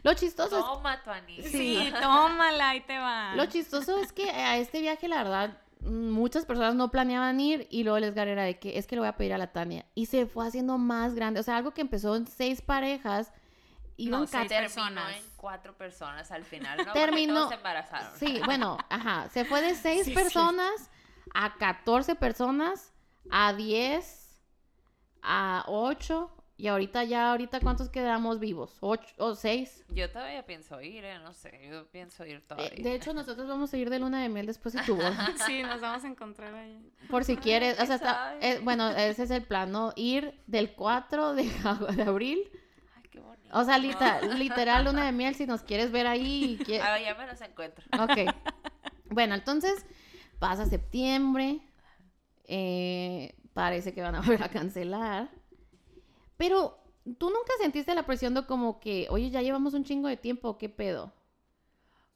[0.03, 3.35] Lo chistoso es toma tu anillo, Sí, tómala, ahí te va.
[3.35, 7.85] Lo chistoso es que a este viaje, la verdad, muchas personas no planeaban ir y
[7.85, 9.87] luego les era de que es que le voy a pedir a la Tania.
[9.95, 11.41] Y se fue haciendo más grande.
[11.41, 13.33] O sea, algo que empezó en seis parejas
[13.97, 15.17] y No, terminó personas.
[15.17, 16.93] en cuatro personas al final, ¿no?
[16.93, 18.11] Terminó- se embarazaron.
[18.19, 19.29] Sí, bueno, ajá.
[19.31, 20.91] Se fue de seis Sí, personas
[21.35, 22.93] a 14 personas,
[23.31, 24.43] a 10,
[25.23, 26.31] a 8.
[26.59, 28.79] Y ahorita ya, ahorita cuántos quedamos vivos?
[28.81, 29.85] ¿Ocho o seis?
[29.91, 31.19] Yo todavía pienso ir, ¿eh?
[31.19, 32.83] No sé, yo pienso ir Eh, todavía.
[32.83, 35.35] de hecho, nosotros vamos a ir de luna de miel después de tu boda.
[35.47, 36.91] Sí, nos vamos a encontrar ahí.
[37.11, 39.93] Por si quieres, o ¿quién sea, está- eh, bueno, ese es el plan, ¿no?
[39.97, 41.43] Ir del 4 de,
[41.95, 42.39] de abril,
[42.97, 43.51] Ay, qué bonito.
[43.59, 46.59] o sea, lita- literal luna de miel, si nos quieres ver ahí.
[46.83, 47.85] Ah, ya me los encuentro.
[48.03, 48.33] Ok.
[49.09, 49.87] Bueno, entonces
[50.41, 51.61] pasa septiembre,
[52.45, 55.29] eh, parece que van a volver a cancelar,
[56.37, 56.79] pero
[57.19, 60.59] tú nunca sentiste la presión de como que, oye, ya llevamos un chingo de tiempo,
[60.59, 61.13] ¿qué pedo?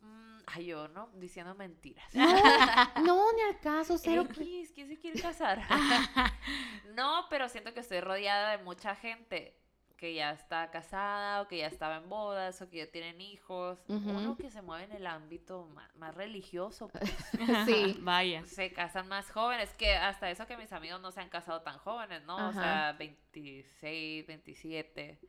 [0.00, 1.08] Mm, ay, yo, ¿no?
[1.14, 2.04] Diciendo mentiras.
[2.14, 2.24] No,
[3.04, 4.26] no, ni al caso, cero.
[4.28, 5.62] X, ¿quién se quiere casar?
[6.94, 9.56] no, pero siento que estoy rodeada de mucha gente
[10.00, 13.78] que ya está casada o que ya estaba en bodas o que ya tienen hijos.
[13.86, 14.08] Ujú.
[14.10, 16.88] Uno que se mueve en el ámbito ma- más, religioso.
[16.88, 17.12] pues.
[17.66, 17.98] Sí.
[18.00, 18.44] Vaya.
[18.46, 21.78] se casan más jóvenes, que hasta eso que mis amigos no se han casado tan
[21.78, 22.48] jóvenes, ¿no?
[22.48, 25.20] O sea, 26, 27.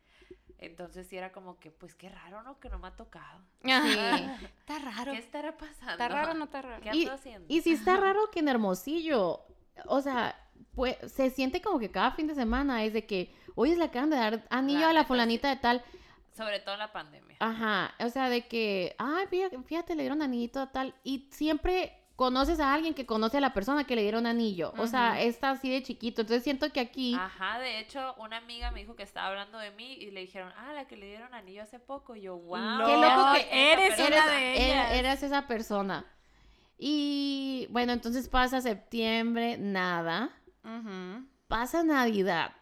[0.58, 2.60] Entonces sí era como que, pues qué raro, ¿no?
[2.60, 3.42] Que no me ha tocado.
[3.64, 3.70] Sí.
[4.60, 5.12] Está raro.
[5.12, 5.92] ¿Qué estará pasando?
[5.94, 6.82] ¿Está raro o no está raro?
[6.82, 7.46] ¿Qué Y- ando haciendo?
[7.54, 9.44] Y sí está raro que en Hermosillo,
[9.88, 10.41] o sea,
[10.76, 14.10] pues se siente como que cada fin de semana es de que, oye, le acaban
[14.10, 15.84] de dar anillo La a la fulanita de tal.
[16.36, 17.38] Sobre todo en la pandemia.
[17.40, 20.96] Ajá, o sea, de que, ay, fíjate, fíjate, le dieron anillito a tal.
[21.04, 24.74] Y siempre conoces a alguien que conoce a la persona que le dieron anillo.
[24.78, 26.22] O sea, está así de chiquito.
[26.22, 27.16] Entonces siento que aquí...
[27.16, 30.54] Ajá, de hecho, una amiga me dijo que estaba hablando de mí y le dijeron,
[30.56, 32.16] ah, la que le dieron anillo hace poco.
[32.16, 32.86] Y yo, wow.
[32.86, 34.32] Qué loco que eres esa una persona".
[34.38, 34.92] de er- ellas.
[34.94, 36.06] eras esa persona.
[36.78, 40.30] Y bueno, entonces pasa septiembre, nada.
[41.48, 42.54] Pasa Navidad.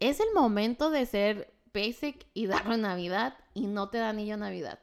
[0.00, 4.78] Es el momento de ser basic y darle Navidad y no te da anillo Navidad.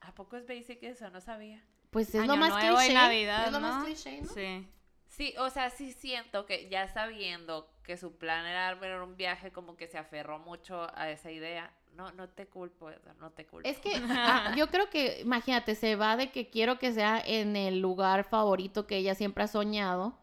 [0.00, 1.10] ¿A poco es basic eso?
[1.10, 1.62] No sabía.
[1.90, 2.92] Pues es Año lo más Nuevo y.
[2.94, 4.28] Navidad, es lo más cliché, ¿no?
[4.28, 4.66] Sí.
[5.08, 9.50] Sí, o sea, sí siento que ya sabiendo que su plan era armar un viaje,
[9.50, 11.72] como que se aferró mucho a esa idea.
[11.94, 13.68] no, no te culpo, Edgar, no te culpo.
[13.68, 17.56] Es que ah, yo creo que, imagínate, se va de que quiero que sea en
[17.56, 20.16] el lugar favorito que ella siempre ha soñado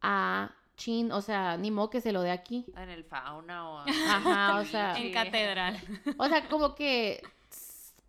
[0.00, 2.64] a chin, o sea, ni modo que se lo dé aquí.
[2.74, 3.78] En el fauna o...
[4.08, 5.78] Ajá, o sea, En catedral.
[6.16, 7.20] O sea, como que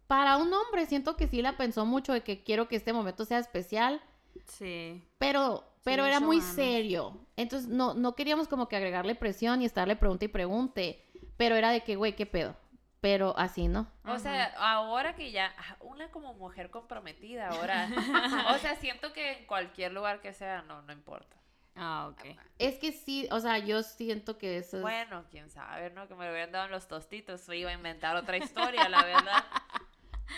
[0.07, 3.26] para un hombre siento que sí la pensó mucho de que quiero que este momento
[3.26, 4.01] sea especial,
[4.45, 5.03] Sí.
[5.17, 7.17] pero pero era muy serio.
[7.36, 11.05] Entonces no no queríamos como que agregarle presión y estarle pregunte y pregunte,
[11.38, 12.55] pero era de que, güey, ¿qué pedo?
[13.01, 13.88] Pero así, ¿no?
[14.05, 17.88] O sea, ahora que ya, ah, una como mujer comprometida, ahora,
[18.55, 21.38] o sea, siento que en cualquier lugar que sea, no, no importa.
[21.82, 22.36] Ah, ok.
[22.57, 24.82] Es que sí, o sea, yo siento que eso es...
[24.82, 26.07] Bueno, quién sabe, ¿no?
[26.09, 29.43] Que me lo hubieran dado en los tostitos, iba a inventar otra historia, la verdad.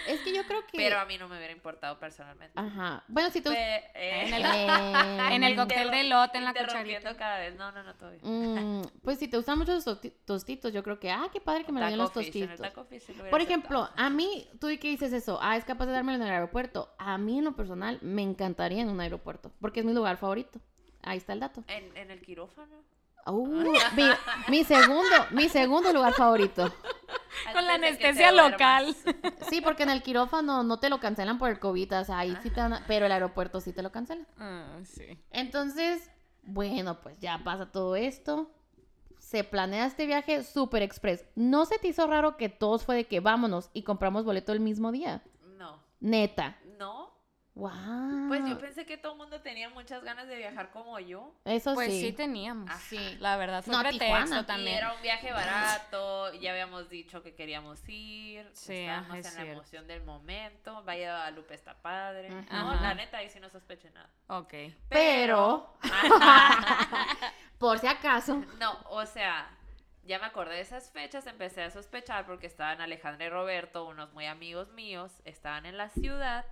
[0.08, 0.78] Es que yo creo que...
[0.78, 2.58] Pero a mí no me hubiera importado personalmente.
[2.58, 3.04] Ajá.
[3.10, 3.50] Bueno, si tú...
[3.52, 7.18] Pe- En el- Eh, En el cóctel de lote, en la cucharita.
[7.18, 7.56] cada vez.
[7.58, 8.22] No, no, no, todo bien.
[8.80, 11.66] mm, pues si te gustan mucho los tosti- tostitos, yo creo que, ah, qué padre
[11.66, 12.58] que me lo den los tostitos.
[12.88, 14.08] fish lo Por ejemplo, aceptado.
[14.08, 16.96] a mí, tú y que dices eso, ah, es capaz de dármelo en el aeropuerto.
[16.98, 20.62] A mí, en lo personal, me encantaría en un aeropuerto, porque es mi lugar favorito.
[21.04, 21.64] Ahí está el dato.
[21.68, 22.84] ¿En, en el quirófano?
[23.26, 23.46] Uh,
[23.96, 24.10] mi,
[24.48, 26.74] mi segundo, mi segundo lugar favorito.
[27.54, 28.96] Con la anestesia local.
[29.50, 32.36] Sí, porque en el quirófano no te lo cancelan por el COVID, o sea, ahí
[32.42, 34.28] sí te pero el aeropuerto sí te lo cancelan.
[34.40, 35.20] Ah, sí.
[35.30, 36.10] Entonces,
[36.44, 38.52] bueno, pues ya pasa todo esto.
[39.20, 41.24] Se planea este viaje super express.
[41.36, 44.60] ¿No se te hizo raro que todos fue de que vámonos y compramos boleto el
[44.60, 45.22] mismo día?
[45.58, 45.80] No.
[46.00, 46.58] Neta.
[46.80, 47.11] ¿No?
[47.54, 48.30] Wow.
[48.30, 51.34] Pues yo pensé que todo el mundo tenía muchas ganas de viajar como yo.
[51.44, 52.14] Eso Pues sí, sí.
[52.14, 52.70] teníamos.
[52.70, 52.80] Ajá.
[52.80, 53.18] Sí.
[53.20, 54.40] La verdad, fue No, pretexto Tijuana.
[54.40, 54.78] Y también.
[54.78, 59.86] era un viaje barato, ya habíamos dicho que queríamos ir, Sí, estábamos en la emoción
[59.88, 62.30] del momento, vaya a Lupe está padre.
[62.30, 64.10] No, la neta ahí sí no sospeché nada.
[64.28, 64.54] Ok.
[64.88, 65.76] Pero,
[67.58, 68.44] por si acaso.
[68.60, 69.50] no, o sea,
[70.06, 74.14] ya me acordé de esas fechas, empecé a sospechar porque estaban Alejandra y Roberto, unos
[74.14, 76.46] muy amigos míos, estaban en la ciudad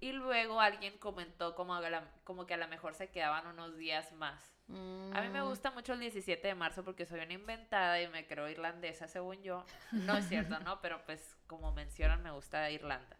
[0.00, 3.76] y luego alguien comentó como, a la- como que a lo mejor se quedaban unos
[3.76, 4.52] días más.
[4.68, 5.48] A mí me Mm.
[5.48, 9.42] gusta mucho el 17 de marzo porque soy una inventada y me creo irlandesa, según
[9.42, 9.64] yo.
[9.92, 10.80] No es cierto, ¿no?
[10.82, 13.16] Pero pues como mencionan, me gusta Irlanda.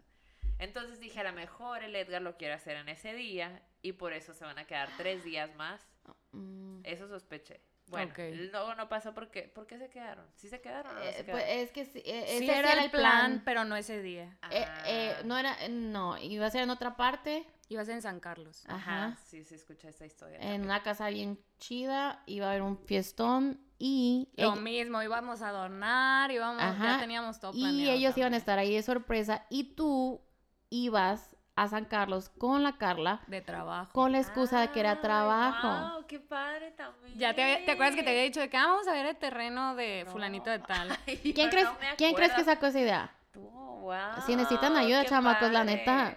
[0.59, 4.13] Entonces dije, a lo mejor el Edgar lo quiere hacer en ese día y por
[4.13, 5.89] eso se van a quedar tres días más.
[6.33, 6.81] Mm.
[6.85, 7.61] Eso sospeché.
[7.89, 8.13] Bueno,
[8.53, 10.27] luego no pasó porque, ¿por qué se quedaron?
[10.37, 11.33] ¿Sí se quedaron o no se Eh, quedaron?
[11.33, 14.37] pues, es que sí, eh, Sí, ese era el plan, pero no ese día.
[14.51, 18.19] Eh, eh, Ah, no era, no, iba a ser en otra parte, Ibas en San
[18.19, 18.65] Carlos.
[18.67, 19.17] Ajá, ajá.
[19.27, 20.37] sí, sí, escuché esta historia.
[20.37, 20.63] en también.
[20.65, 25.49] una casa bien chida, iba a haber un fiestón y, Lo ella- mismo, íbamos a
[25.51, 27.93] adornar, íbamos, ya Ajá, teníamos todo y planeado.
[27.93, 30.23] ellos iban a estar ahí de sorpresa y tú
[30.71, 33.91] ibas a San Carlos con la Carla De trabajo.
[33.93, 35.67] con la excusa de que era trabajo.
[35.69, 37.19] guau, qué padre también.
[37.19, 39.07] Ya te, había- te acuerdas que te había dicho de que ah, vamos a ver
[39.07, 40.13] el terreno de No.
[40.13, 40.89] fulanito de tal.
[41.07, 43.11] Ay, ¿Quién, crees, no ¿quién crees que sacó esa idea?
[43.33, 46.17] Tú, wow, si necesitan ayuda, chamacos, la neta.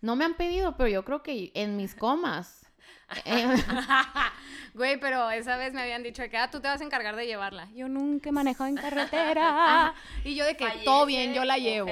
[0.00, 2.66] No me han pedido, pero yo creo que en mis comas.
[3.24, 3.46] eh,
[4.74, 7.16] Güey, pero esa vez me habían dicho de que ah, tú te vas a encargar
[7.16, 7.68] de llevarla.
[7.74, 9.94] Yo nunca he manejado en carretera.
[10.24, 11.90] y yo de que Fallece, todo bien, yo la llevo.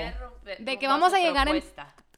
[0.59, 1.63] De que vamos a llegar en.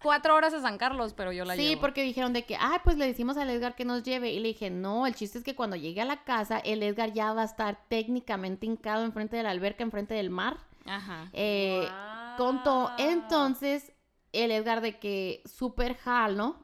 [0.03, 1.81] Cuatro horas a San Carlos, pero yo la sí, llevo.
[1.83, 4.31] porque dijeron de que, ay, pues le decimos al Edgar que nos lleve.
[4.33, 7.13] Y le dije, no, el chiste es que cuando llegue a la casa, el Edgar
[7.13, 10.57] ya va a estar técnicamente hincado enfrente de la alberca, enfrente del mar.
[10.87, 11.29] Ajá.
[11.33, 11.87] Eh,
[12.37, 12.85] con todo.
[12.97, 12.99] Guau.
[12.99, 13.93] Entonces,
[14.33, 16.57] el Edgar de que súper jalo,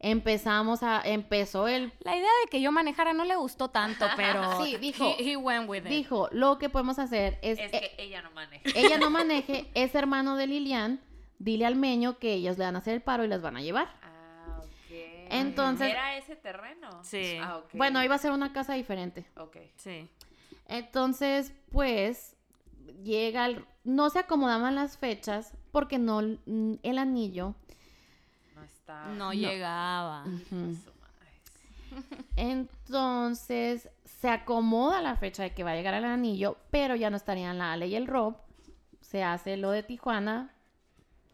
[0.00, 4.64] empezamos a, empezó el, La idea de que yo manejara no le gustó tanto, pero
[4.64, 5.84] Sí, dijo- he, he went with it.
[5.88, 8.62] dijo, lo que podemos hacer es, Es eh, que ella no maneja.
[8.76, 11.00] ella no maneje, es hermano de Lilian,
[11.38, 13.60] dile al meño que ellos le van a hacer el paro y las van a
[13.62, 13.88] llevar.
[14.02, 14.92] Ah, ok.
[15.30, 16.88] Entonces- ¿Era ese terreno?
[17.02, 17.38] Sí.
[17.40, 17.70] Ah, ok.
[17.74, 19.26] Bueno, iba a ser una casa diferente.
[19.36, 19.56] Ok.
[19.76, 20.08] Sí.
[20.66, 22.36] Entonces, pues,
[23.02, 23.64] llega el...
[23.84, 27.54] No se acomodaban las fechas porque no, el anillo.
[28.54, 29.06] No está.
[29.08, 30.24] No, llegaba.
[32.36, 37.16] Entonces, se acomoda la fecha de que va a llegar el anillo, pero ya no
[37.16, 38.36] estarían la Ale y el Rob.
[39.00, 40.54] Se hace lo de Tijuana,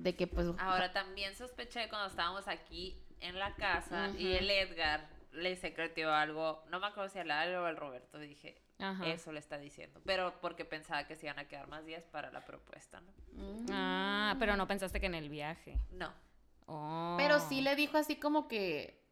[0.05, 0.47] de que pues...
[0.59, 6.63] Ahora también sospeché cuando estábamos aquí en la casa y el Edgar le secretó algo.
[6.71, 8.19] No me acuerdo si al Ale o al Roberto.
[8.19, 9.07] Dije, Ajá.
[9.07, 10.03] eso le está diciendo.
[10.05, 13.13] Pero porque pensaba que se iban a quedar más días para la propuesta, ¿no?
[13.33, 13.67] Mm.
[13.73, 15.81] Ah, pero no pensaste que en el viaje.
[15.93, 16.13] No.
[16.67, 17.15] Oh.
[17.17, 19.03] Pero sí le dijo así como que...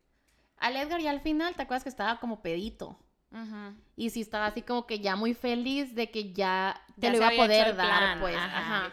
[0.58, 2.98] Al Edgar ya al final, ¿te acuerdas que estaba como pedito?
[3.30, 3.74] Ujú.
[3.96, 7.16] Y sí estaba así como que ya muy feliz de que ya te Ya lo
[7.16, 8.36] iba a poder dar, plan, pues.
[8.36, 8.58] ajá.
[8.58, 8.92] Ajá.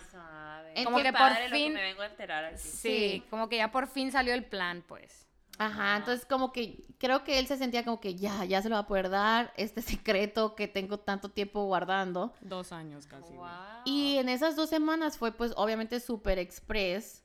[0.86, 2.58] Como que por padre lo fin- me vengo a enterar aquí.
[2.60, 5.26] Sí, como que ya por fin salió el plan, pues.
[5.58, 8.76] Ajá, entonces como que creo que él se sentía como que ya, ya se lo
[8.76, 12.34] va a poder dar este secreto que tengo tanto tiempo guardando.
[12.42, 13.34] Dos años casi.
[13.34, 13.48] Wow.
[13.86, 17.24] Y en esas dos semanas fue pues obviamente súper express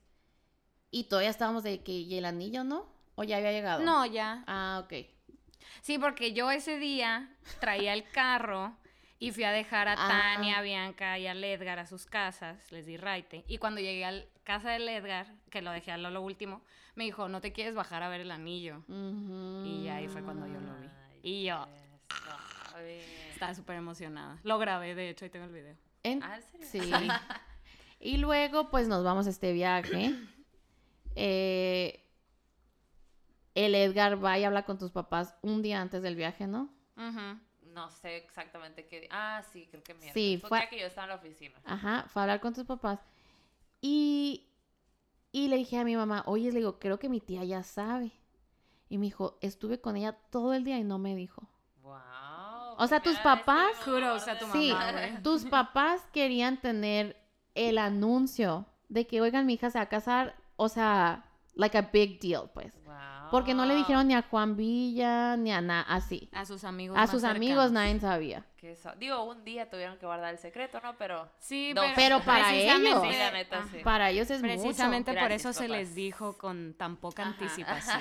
[0.91, 2.87] y todavía estábamos de que, ¿y el anillo no?
[3.15, 3.83] ¿O ya había llegado?
[3.85, 4.43] No, ya.
[4.49, 5.07] Ah, ok.
[5.83, 7.31] Sí, porque yo ese día
[7.61, 8.77] traía el carro
[9.19, 9.97] y fui a dejar a.
[9.97, 13.45] Tania, a Bianca y al Edgar a sus casas, les di raite.
[13.49, 16.63] Y cuando llegué a la casa del Edgar, que lo dejé a lo, lo último,
[16.95, 18.83] me dijo, ¿no te quieres bajar a ver el anillo?
[18.89, 20.87] Y ahí fue cuando yo lo vi.
[20.87, 21.67] Ay, Y yo
[23.33, 24.39] estaba súper emocionada.
[24.43, 25.77] Lo grabé, de hecho, ahí tengo el video.
[26.03, 26.99] En- Ah, ¿en serio?
[26.99, 27.09] Sí.
[28.01, 30.15] y luego, pues nos vamos a este viaje.
[31.17, 32.01] Eh,
[33.55, 36.69] el Edgar va y habla con tus papás un día antes del viaje, ¿no?
[36.97, 37.39] Ujú.
[37.75, 39.09] No sé exactamente qué.
[39.11, 40.15] Ah, sí, creo que miércoles.
[40.15, 41.55] Sí, Fue fue- que yo estaba en la oficina.
[41.65, 43.01] Ajá, fue a hablar con tus papás.
[43.81, 44.47] Y,
[45.33, 48.13] y le dije a mi mamá, oye, le digo, creo que mi tía ya sabe.
[48.89, 51.49] Y me dijo, estuve con ella todo el día y no me dijo.
[51.83, 51.95] Wow.
[52.79, 55.23] O sea, tus papás- mi mamá Kudos a tu Sí, mamá, güey.
[55.23, 57.17] tus papás querían tener
[57.55, 61.25] el anuncio de que, oigan, mi hija se va a casar, o sea,
[61.55, 62.75] like a big deal, pues.
[62.85, 62.95] Wow.
[63.31, 66.29] Porque no le dijeron ni a Juan Villa, ni a nada, así.
[66.33, 66.97] A sus amigos.
[66.97, 68.45] A más sus amigos nadie sabía.
[68.57, 70.97] Que so- Digo, un día tuvieron que guardar el secreto, ¿no?
[70.97, 71.29] Pero.
[71.39, 73.03] Sí, No, pero, pero para ellos.
[73.03, 73.79] Sí, la neta, sí.
[73.83, 77.31] Para ellos es Precisamente por Gracias, eso se les dijo con tan poca Ajá.
[77.33, 78.01] anticipación.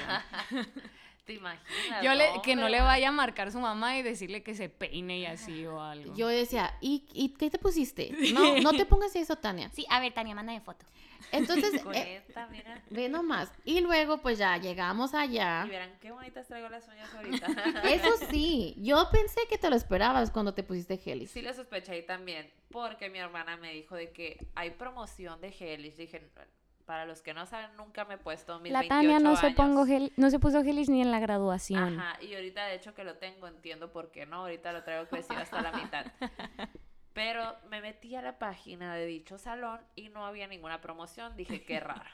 [1.26, 2.04] ¿Te imaginas?
[2.04, 5.20] Yo le, que no le vaya a marcar su mamá y decirle que se peine
[5.20, 6.14] y así o algo.
[6.16, 8.12] Yo decía, ¿y, y qué te pusiste?
[8.34, 9.70] No, no te pongas eso, Tania.
[9.74, 10.86] Sí, a ver, Tania, manda de foto.
[11.32, 12.84] Entonces, eh, Coneta, mira.
[12.90, 13.50] ve nomás.
[13.64, 15.66] Y luego, pues ya llegamos Y allá.
[15.66, 17.48] verán qué bonitas traigo las uñas ahorita.
[17.90, 21.32] Eso sí, yo pensé que te lo esperabas cuando te pusiste Helix.
[21.32, 25.56] Sí lo sospeché ahí también, porque mi hermana me dijo de que hay promoción de
[25.58, 25.96] Helix.
[25.96, 26.30] Dije,
[26.86, 29.52] para los que no saben, nunca me he puesto mis La 28 Tania no se,
[29.52, 32.00] pongo gel, no se puso gelis ni en la graduación.
[32.00, 35.08] Ajá, y ahorita de hecho que lo tengo, entiendo por qué no, ahorita lo traigo
[35.08, 36.06] crecido hasta la mitad.
[37.14, 41.36] Pero me metí a la página de dicho salón y no había ninguna promoción.
[41.38, 42.10] Dije, qué raro.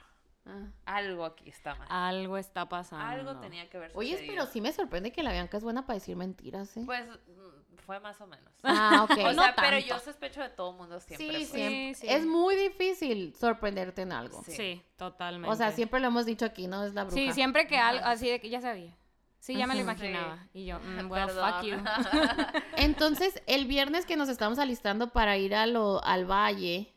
[0.45, 0.67] Ah.
[0.85, 1.87] Algo aquí está mal.
[1.89, 3.05] Algo está pasando.
[3.05, 5.95] Algo tenía que ver Oye, pero sí me sorprende que la Bianca es buena para
[5.95, 6.83] decir mentiras, ¿eh?
[6.85, 7.05] Pues
[7.89, 8.53] fue más o menos.
[8.61, 9.17] Ah, ok.
[9.25, 9.87] o No sea, pero tanto.
[9.87, 11.25] yo sospecho de todo mundo siempre.
[11.27, 11.49] Sí, pues.
[11.49, 11.95] siempre.
[11.95, 12.07] Sí, sí.
[12.07, 14.43] Es muy difícil sorprenderte en algo.
[14.43, 14.51] Sí.
[14.51, 15.49] Sí, totalmente.
[15.51, 16.83] O sea, siempre lo hemos dicho aquí, ¿no?
[16.83, 17.17] Es la bruja.
[17.17, 18.95] Sí, siempre que algo, así de que ya sabía.
[19.39, 20.45] Sí, ya me lo imaginaba.
[20.53, 21.53] Y yo, mm, well, Perdón.
[21.53, 21.77] fuck you.
[22.77, 26.93] Entonces, el viernes que nos estábamos alistando para ir a lo- al valle,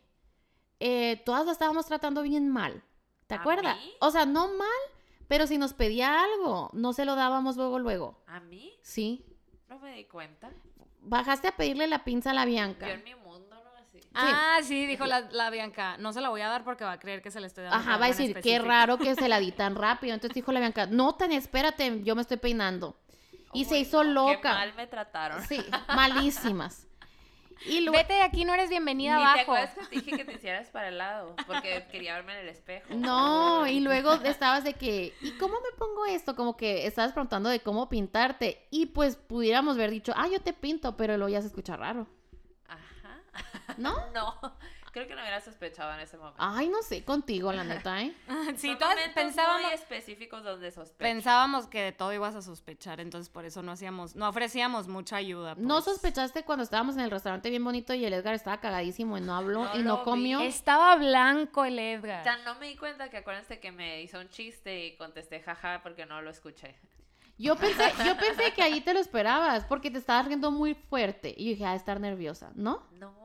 [0.79, 2.83] eh, todas lo estábamos tratando bien mal.
[3.25, 3.77] ¿Te ¿A acuerdas?
[3.77, 3.93] mí?
[3.99, 4.67] O sea, no mal,
[5.27, 8.21] pero si nos pedía algo, no se lo dábamos luego, luego.
[8.27, 8.73] ¿A mí?
[8.83, 9.25] Sí.
[9.69, 10.51] No me di cuenta.
[11.05, 12.87] Bajaste a pedirle la pinza a la Bianca.
[12.87, 13.71] Yo en mi mundo, ¿no?
[13.79, 13.99] Así.
[14.13, 15.97] Ah, sí, dijo la, la Bianca.
[15.97, 17.77] No se la voy a dar porque va a creer que se le estoy dando.
[17.77, 18.65] Ajá, va a decir, qué específico".
[18.67, 20.13] raro que se la di tan rápido.
[20.13, 22.95] Entonces dijo la Bianca, no, Tania, espérate, yo me estoy peinando.
[23.53, 24.53] Y se Uy, hizo no, Qué loca.
[24.53, 25.41] mal me trataron.
[25.47, 25.63] Sí,
[25.95, 26.87] malísimas.
[27.65, 29.41] Y luego, Vete de aquí, no eres bienvenida Ni te abajo.
[29.41, 32.49] acuerdas que te dije que te hicieras para el lado, porque quería verme en el
[32.49, 32.87] espejo.
[32.95, 36.35] No, y luego estabas de que, ¿y cómo me pongo esto?
[36.35, 38.67] Como que estabas preguntando de cómo pintarte.
[38.71, 42.07] Y pues pudiéramos haber dicho, ah, yo te pinto, pero luego ya se escucha raro.
[42.67, 43.21] Ajá.
[43.77, 43.93] ¿No?
[44.13, 44.35] No,
[44.93, 46.37] creo que no hubiera sospechado en ese momento.
[46.39, 48.15] Ay, no sé, contigo, la neta, ¿eh?
[48.55, 50.99] Sí, Son todas momentos pensábamos, muy específicos donde sospecho.
[50.99, 55.17] pensábamos que de todo ibas a sospechar, entonces por eso no hacíamos, no ofrecíamos mucha
[55.17, 55.55] ayuda.
[55.57, 55.85] ¿No pues.
[55.85, 59.35] sospechaste cuando estábamos en el restaurante bien bonito y el Edgar estaba cagadísimo y no
[59.35, 60.39] habló No y no comió?
[60.39, 60.45] vi.
[60.45, 62.21] Estaba blanco el Edgar.
[62.21, 65.41] O sea, no me di cuenta que acuérdense que me hizo un chiste y contesté
[65.41, 66.75] jaja porque no lo escuché.
[67.39, 71.33] Yo pensé, yo pensé que ahí te lo esperabas porque te estabas riendo muy fuerte.
[71.35, 72.83] Y yo dije, a estar nerviosa, ¿no?
[72.99, 73.22] No.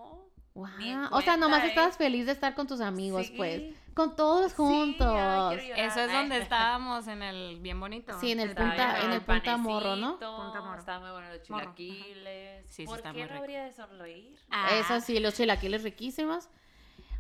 [0.59, 1.09] Wow.
[1.13, 1.69] O sea, nomás cuenta, ¿eh?
[1.69, 3.35] estabas feliz de estar con tus amigos, Sí.
[3.37, 3.63] pues.
[3.95, 5.55] Con todos juntos.
[5.61, 5.81] Sí, ay.
[5.87, 8.19] Eso es donde estábamos en el bien bonito.
[8.21, 10.13] Sí, en el Estaba punta, en el punta morro, ¿no?
[10.19, 10.79] Punta morro.
[10.79, 12.67] Estaba muy bueno los chilaquiles.
[12.67, 14.39] Sí, sí, ¿Por está qué muy no habría de sonreír?
[14.51, 16.49] Ah, Eso sí, los chilaquiles riquísimos.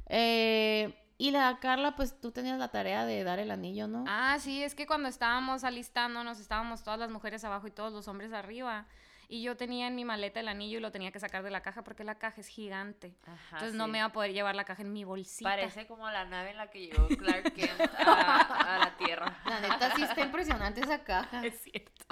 [0.07, 4.05] Eh, y la Carla, pues tú tenías la tarea de dar el anillo, ¿no?
[4.07, 8.07] Ah, sí, es que cuando estábamos alistándonos, estábamos todas las mujeres abajo y todos los
[8.09, 8.86] hombres arriba.
[9.31, 11.61] Y yo tenía en mi maleta el anillo y lo tenía que sacar de la
[11.61, 13.14] caja porque la caja es gigante.
[13.24, 15.51] Ajá, Entonces no me iba a poder llevar la caja en mi bolsita.
[15.51, 19.39] Parece como la nave en la que llegó Clark Kent a, a la Tierra.
[19.45, 21.43] La neta sí está impresionante esa caja.
[21.45, 22.07] Es cierto.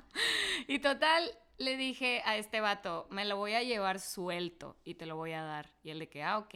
[0.67, 5.07] Y total, le dije a este vato, me lo voy a llevar suelto y te
[5.07, 5.71] lo voy a dar.
[5.83, 6.55] Y él de que, ah, ok.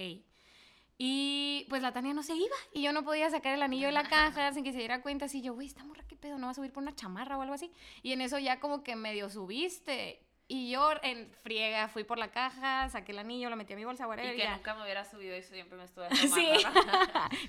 [0.98, 3.92] Y pues la Tania no se iba y yo no podía sacar el anillo de
[3.92, 5.24] la caja sin que se diera cuenta.
[5.24, 6.36] Así yo, güey, esta morra, ¿qué pedo?
[6.36, 7.72] ¿No va a subir por una chamarra o algo así?
[8.02, 10.20] Y en eso ya como que medio subiste.
[10.52, 13.84] Y yo en friega fui por la caja, saqué el anillo, lo metí a mi
[13.84, 14.56] bolsa, whatever, Y y que ya.
[14.56, 16.34] nunca me hubiera subido y siempre me estuve tomando.
[16.34, 16.50] Sí.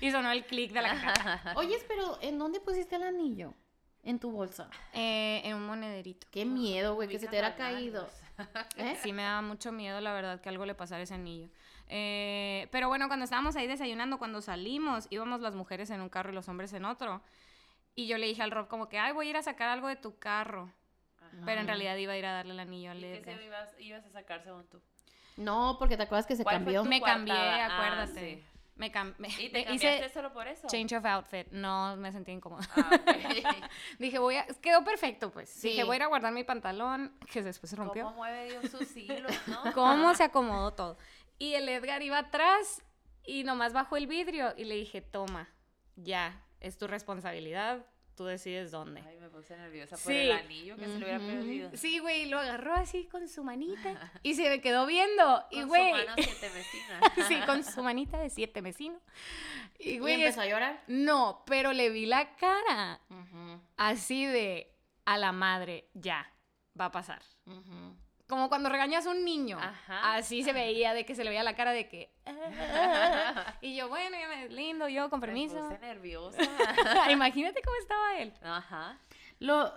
[0.00, 1.52] y sonó el clic de la caja.
[1.56, 3.54] Oye, pero ¿en dónde pusiste el anillo?
[4.04, 4.68] en tu bolsa?
[4.92, 6.26] Eh, en un monederito.
[6.30, 8.08] Qué miedo, güey, que se te hubiera caído.
[8.76, 8.96] ¿Eh?
[9.02, 11.48] Sí, me daba mucho miedo, la verdad, que algo le pasara a ese anillo.
[11.88, 16.30] Eh, pero bueno, cuando estábamos ahí desayunando, cuando salimos, íbamos las mujeres en un carro
[16.30, 17.20] y los hombres en otro.
[17.94, 19.88] Y yo le dije al Rob como que, ay, voy a ir a sacar algo
[19.88, 20.72] de tu carro.
[21.44, 23.74] Pero en realidad iba a ir a darle el anillo a ¿Y qué se ibas,
[23.78, 24.80] ibas a sacar según tú?
[25.36, 26.82] No, porque te acuerdas que se ¿Cuál fue cambió.
[26.82, 27.66] tu Me cambié, coartada?
[27.66, 28.36] Ah, acuérdate.
[28.36, 28.44] sí.
[28.74, 29.28] Me cambié.
[29.38, 30.66] ¿Y te cambiaste solo por eso?
[30.66, 31.46] change of outfit.
[31.52, 32.66] No, me sentí incómoda.
[32.76, 33.68] Ah, ok.
[33.98, 34.46] Dije, voy a...
[34.46, 35.50] Quedó perfecto, pues.
[35.50, 35.68] Sí.
[35.68, 38.04] Dije, voy a ir a guardar mi pantalón, que después se rompió.
[38.04, 39.72] ¿Cómo mueve Dios sus hilos, no?
[39.74, 40.98] cómo se acomodó todo.
[41.38, 42.82] Y el Edgar iba atrás
[43.24, 45.48] y nomás bajó el vidrio y le dije, toma,
[45.96, 47.84] ya, es tu responsabilidad,
[48.16, 49.02] tú decides dónde.
[49.06, 50.18] Ay, me puse nerviosa por Sí.
[50.18, 51.70] el anillo que se le hubiera perdido.
[51.74, 55.44] Sí, güey, lo agarró así con su manita y se me quedó viendo.
[55.50, 57.00] Y, Con güey, su mano siete vecina.
[57.28, 59.00] sí, con su manita de siete vecinos.
[59.78, 60.82] Y, ¿Y güey, empezó a llorar?
[60.86, 64.72] no, pero le vi la cara Ujú, así de
[65.04, 66.30] a la madre, ya,
[66.80, 67.20] va a pasar.
[67.46, 67.96] ujú.
[68.32, 69.58] Como cuando regañas a un niño.
[69.58, 70.14] Ajá.
[70.14, 72.10] Así se veía, de que se le veía la cara de que...
[72.24, 73.56] "Ah".
[73.60, 75.56] y yo, bueno, ya me lindo, yo con Me permiso.
[75.58, 76.38] puse nerviosa.
[77.10, 78.32] Imagínate cómo estaba él.
[78.42, 78.98] Ajá.
[79.38, 79.70] Lo,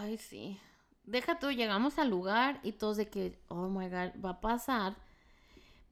[0.00, 0.58] ay, sí.
[1.04, 4.96] Deja tú, llegamos al lugar y todos de que, oh my god, va a pasar.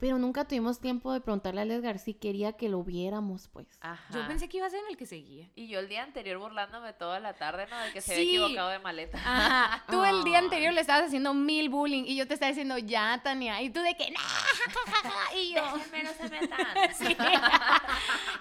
[0.01, 3.67] Pero nunca tuvimos tiempo de preguntarle a Edgar si quería que lo viéramos, pues.
[3.83, 4.03] Ajá.
[4.15, 5.47] Yo pensé que iba a ser en el que seguía.
[5.55, 7.79] Y yo el día anterior burlándome toda la tarde, ¿no?
[7.81, 8.21] De que se Sí.
[8.23, 9.19] había equivocado de maleta.
[9.19, 9.85] Ajá.
[9.91, 13.21] Tú el día anterior le estabas haciendo mil bullying y yo te estaba diciendo ya,
[13.23, 13.61] Tania.
[13.61, 14.21] Y tú de que, no,
[15.39, 16.67] y yo, no se metan.
[16.95, 17.17] sí.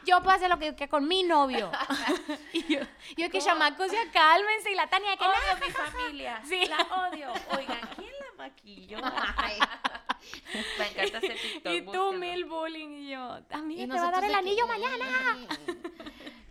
[0.05, 1.69] yo puedo hacer lo que, que con mi novio.
[2.53, 2.79] y yo,
[3.17, 5.31] yo que chamacos ya cálmense y la Tania que no.
[5.31, 6.41] Odio a mi familia.
[6.45, 6.65] Sí.
[6.67, 7.33] La odio.
[7.57, 8.97] Oigan, ¿quién la maquilló?
[10.79, 11.73] Me encanta ese TikTok.
[11.73, 12.11] Y tú búsquenlo.
[12.13, 15.05] mil bullying y yo, amiga, Y te va a dar el que, anillo mañana.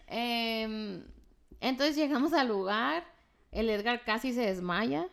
[0.07, 1.05] Em,
[1.61, 3.05] entonces llegamos al lugar,
[3.53, 5.07] el Edgar casi se desmaya.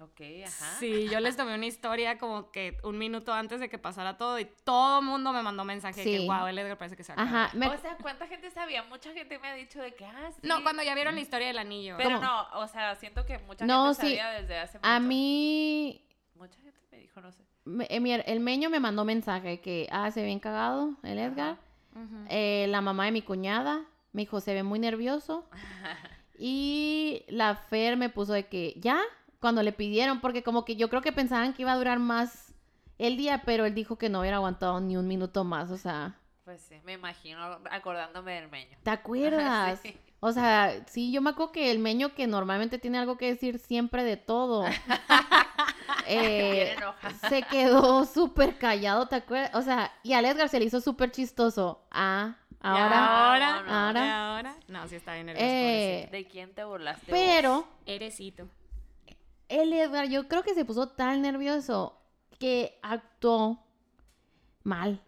[0.00, 0.76] Ok, ajá.
[0.78, 4.38] Sí, yo les tomé una historia como que un minuto antes de que pasara todo
[4.38, 6.26] y todo el mundo me mandó mensaje de que Sí.
[6.28, 7.56] wow, el Edgar parece que se va a Ajá, cagar".
[7.56, 8.84] me- O sea, ¿cuánta gente sabía?
[8.84, 10.40] Mucha gente me ha dicho de que, ah, sí.
[10.44, 11.96] No, cuando ya vieron la historia del anillo.
[11.96, 12.22] Pero ¿Cómo?
[12.22, 14.06] no, o sea, siento que mucha No, gente sí.
[14.18, 14.88] sabía desde hace mucho.
[14.88, 16.00] a mí,
[16.38, 17.42] Mucha gente me dijo, no sé.
[17.88, 21.56] eh, el meño me mandó mensaje que, ah, se ve bien cagado el Edgar.
[22.28, 25.44] Eh, la mamá de mi cuñada me dijo, se ve muy nervioso.
[26.40, 29.00] Y la Fer me puso de que, ya,
[29.40, 32.54] cuando le pidieron, porque como que yo creo que pensaban que iba a durar más
[32.98, 36.14] el día, pero él dijo que no hubiera aguantado ni un minuto más, o sea,
[36.44, 37.40] Pues sí, me imagino
[37.72, 38.78] acordándome del meño.
[38.84, 39.80] ¿te acuerdas?
[39.80, 39.96] Sí.
[40.20, 43.58] O sea, sí, yo me acuerdo que el meño que normalmente tiene algo que decir
[43.58, 44.64] siempre de todo,
[46.06, 46.74] eh,
[47.28, 49.54] se quedó súper callado, ¿te acuerdas?
[49.54, 51.84] O sea, y al Edgar se le hizo súper chistoso.
[51.92, 53.28] Ah, ¿Y ahora.
[53.28, 53.74] ahora, no, no.
[53.74, 54.06] ahora.
[54.06, 54.56] ¿Y ahora?
[54.66, 55.46] No, sí está bien nervioso.
[55.46, 57.06] Eh, ¿De quién te burlaste?
[57.08, 57.64] pero vos?
[57.86, 58.48] Eresito.
[59.48, 61.96] el Edgar, yo creo que se puso tan nervioso
[62.40, 63.64] que actuó
[64.64, 65.00] mal.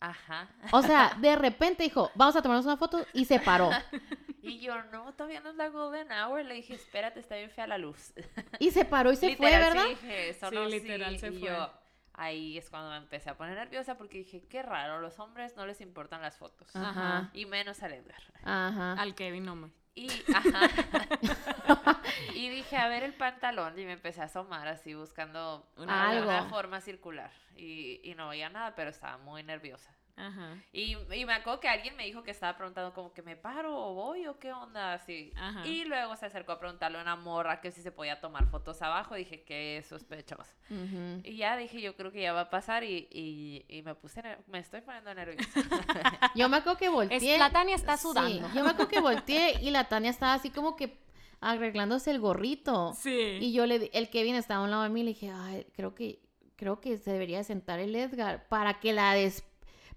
[0.00, 0.48] Ajá.
[0.72, 3.70] O sea, de repente dijo, vamos a tomarnos una foto y se paró.
[4.42, 6.44] Y yo, no, todavía no es la golden hour.
[6.44, 8.12] Le dije, espérate, está bien fea la luz.
[8.58, 9.82] Y se paró y se fue, Literal, ¿verdad?
[9.84, 11.18] Sí, dije, eso Sí, no, literal, sí.
[11.18, 11.48] se y fue.
[11.48, 11.72] yo,
[12.14, 15.66] ahí es cuando me empecé a poner nerviosa porque dije, qué raro, los hombres no
[15.66, 16.74] les importan las fotos.
[16.76, 17.30] Ajá.
[17.32, 18.22] Y menos al Edgar.
[18.44, 18.92] Ajá.
[18.94, 19.70] Al Kevin nomás.
[19.94, 20.68] Y, ajá.
[22.34, 23.76] y dije, a ver el pantalón.
[23.78, 26.28] Y me empecé a asomar así buscando una, Algo.
[26.28, 27.32] una forma circular.
[27.56, 29.90] Y, y no veía nada, pero estaba muy nerviosa.
[30.18, 30.56] Ajá.
[30.72, 33.74] Y, y me acuerdo que alguien me dijo que estaba preguntando como que me paro
[33.76, 35.32] o voy o qué onda así.
[35.36, 35.66] Ajá.
[35.66, 38.82] Y luego se acercó a preguntarle a una morra que si se podía tomar fotos
[38.82, 39.14] abajo.
[39.14, 40.52] Dije que sospechoso.
[40.70, 41.20] Ujú.
[41.24, 44.20] Y ya dije, yo creo que ya va a pasar y, y, y me puse,
[44.48, 45.48] me estoy poniendo nerviosa.
[46.34, 47.38] Yo me acuerdo que Es, volteé.
[47.38, 48.48] la Tania está Sí, sudando.
[48.54, 50.98] yo me acuerdo que volteé y la Tania estaba así como que
[51.40, 52.92] arreglándose el gorrito.
[52.94, 53.38] Sí.
[53.40, 55.30] Y yo le di- el Kevin estaba a un lado de mí y le dije,
[55.32, 56.20] ay, creo que,
[56.56, 59.44] creo que se debería de sentar el Edgar para que la des...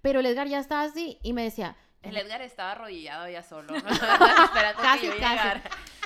[0.01, 3.73] Pero el Edgar ya estaba así y me decía, El Edgar estaba arrodillado ya solo,
[3.73, 3.81] ¿no?
[4.81, 5.59] Casi, que yo casi.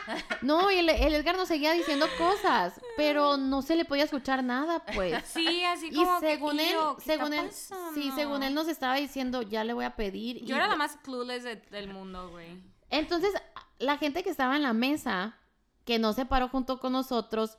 [0.42, 4.44] no, y el, el Edgar nos seguía diciendo cosas, pero no se le podía escuchar
[4.44, 5.24] nada, pues.
[5.26, 7.92] Sí, así Y como que, según él, "Tío, ¿qué está según él, pasando?".
[7.94, 10.44] sí, según él nos estaba diciendo, ya le voy a pedir.
[10.46, 12.62] Yo y- era la más clueless de- del mundo, güey.
[12.90, 13.34] Entonces,
[13.80, 15.38] la gente que estaba en la mesa,
[15.86, 17.58] que no se paró junto con nosotros,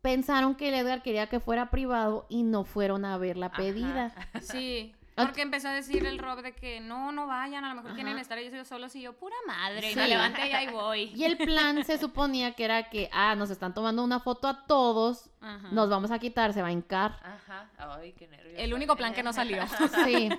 [0.00, 3.56] pensaron que el Edgar quería que fuera privado y no fueron a ver la Ajá.
[3.56, 4.14] pedida.
[4.40, 4.94] Sí.
[5.14, 7.96] Porque empezó a decir el Rob de que no, no vayan, a lo mejor Ajá.
[7.96, 9.98] quieren estar ellos solos y yo, pura madre, y Sí.
[9.98, 11.12] me levanté y ahí voy.
[11.14, 14.66] Y el plan se suponía que era que, ah, nos están tomando una foto a
[14.66, 15.68] todos, Ajá.
[15.70, 17.18] nos vamos a quitar, se va a hincar.
[17.22, 17.68] Ajá.
[17.76, 18.54] Ay, qué nervios.
[18.58, 19.62] El único plan que no salió.
[20.06, 20.30] Sí.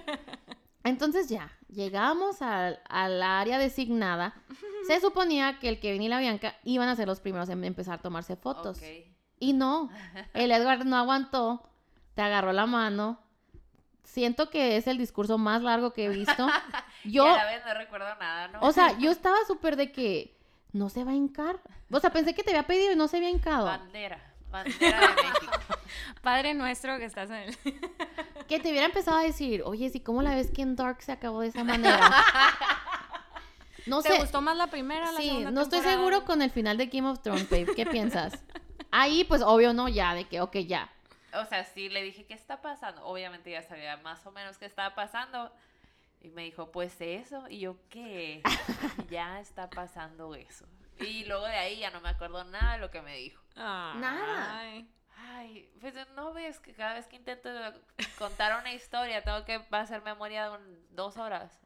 [0.86, 4.34] Entonces ya, llegamos al, al área designada.
[4.88, 8.00] Se suponía que el Kevin y la Bianca iban a ser los primeros en empezar
[8.00, 8.82] a tomarse fotos.
[9.40, 9.90] Y no,
[10.34, 11.70] el Edward no aguantó,
[12.16, 13.20] te agarró la mano.
[14.04, 16.48] Siento que es el discurso más largo que he visto.
[17.04, 18.60] Yo, Y a la vez no recuerdo nada, ¿no?
[18.62, 20.36] o sea, yo estaba súper de que
[20.72, 21.60] no se va a hincar.
[21.92, 23.66] O sea, pensé que te había pedido y no se había hincado.
[23.66, 24.20] Bandera.
[24.52, 25.52] Bandera de México.
[26.22, 27.58] Padre nuestro que estás en el...
[28.48, 31.12] Que te hubiera empezado a decir, oye, ¿sí cómo la ves que en Dark se
[31.12, 32.00] acabó de esa manera?
[33.86, 34.20] No ¿Te sé.
[34.20, 35.98] gustó más la primera la Sí, segunda no estoy temporada?
[35.98, 37.68] seguro con el final de Game of Thrones, babe.
[37.76, 38.42] ¿Qué piensas?
[38.92, 40.90] Ahí, pues, obvio, no, ya, de que, ok, ya.
[41.36, 43.06] O sea, sí, le dije, ¿qué está pasando?
[43.06, 45.52] Obviamente ya sabía más o menos qué estaba pasando.
[46.22, 47.48] Y me dijo, pues eso.
[47.50, 48.42] Y yo, ¿qué?
[49.10, 50.66] ya está pasando eso.
[51.00, 53.42] Y luego de ahí ya no me acuerdo nada de lo que me dijo.
[53.56, 54.58] Nada.
[54.60, 54.90] Ay.
[55.36, 57.50] Ay, pues no ves que cada vez que intento
[58.18, 61.60] contar una historia tengo que hacer memoria de un- dos horas.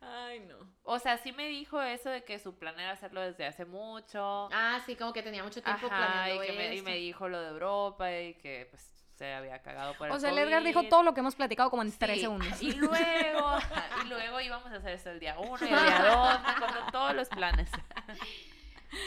[0.00, 0.56] Ay, no.
[0.84, 4.48] O sea, sí me dijo eso de que su plan era hacerlo desde hace mucho.
[4.52, 7.48] Ah, sí, como que tenía mucho Ajá, y, que me, y me dijo lo de
[7.48, 11.02] Europa y que pues se había cagado por el O sea, el Edgar dijo todo
[11.02, 12.62] lo que hemos platicado como en Sí, tres segundos.
[12.62, 13.58] Y luego,
[14.04, 16.90] y luego íbamos a hacer esto el día uno y el día dos, me acuerdo
[16.92, 17.68] todos los planes.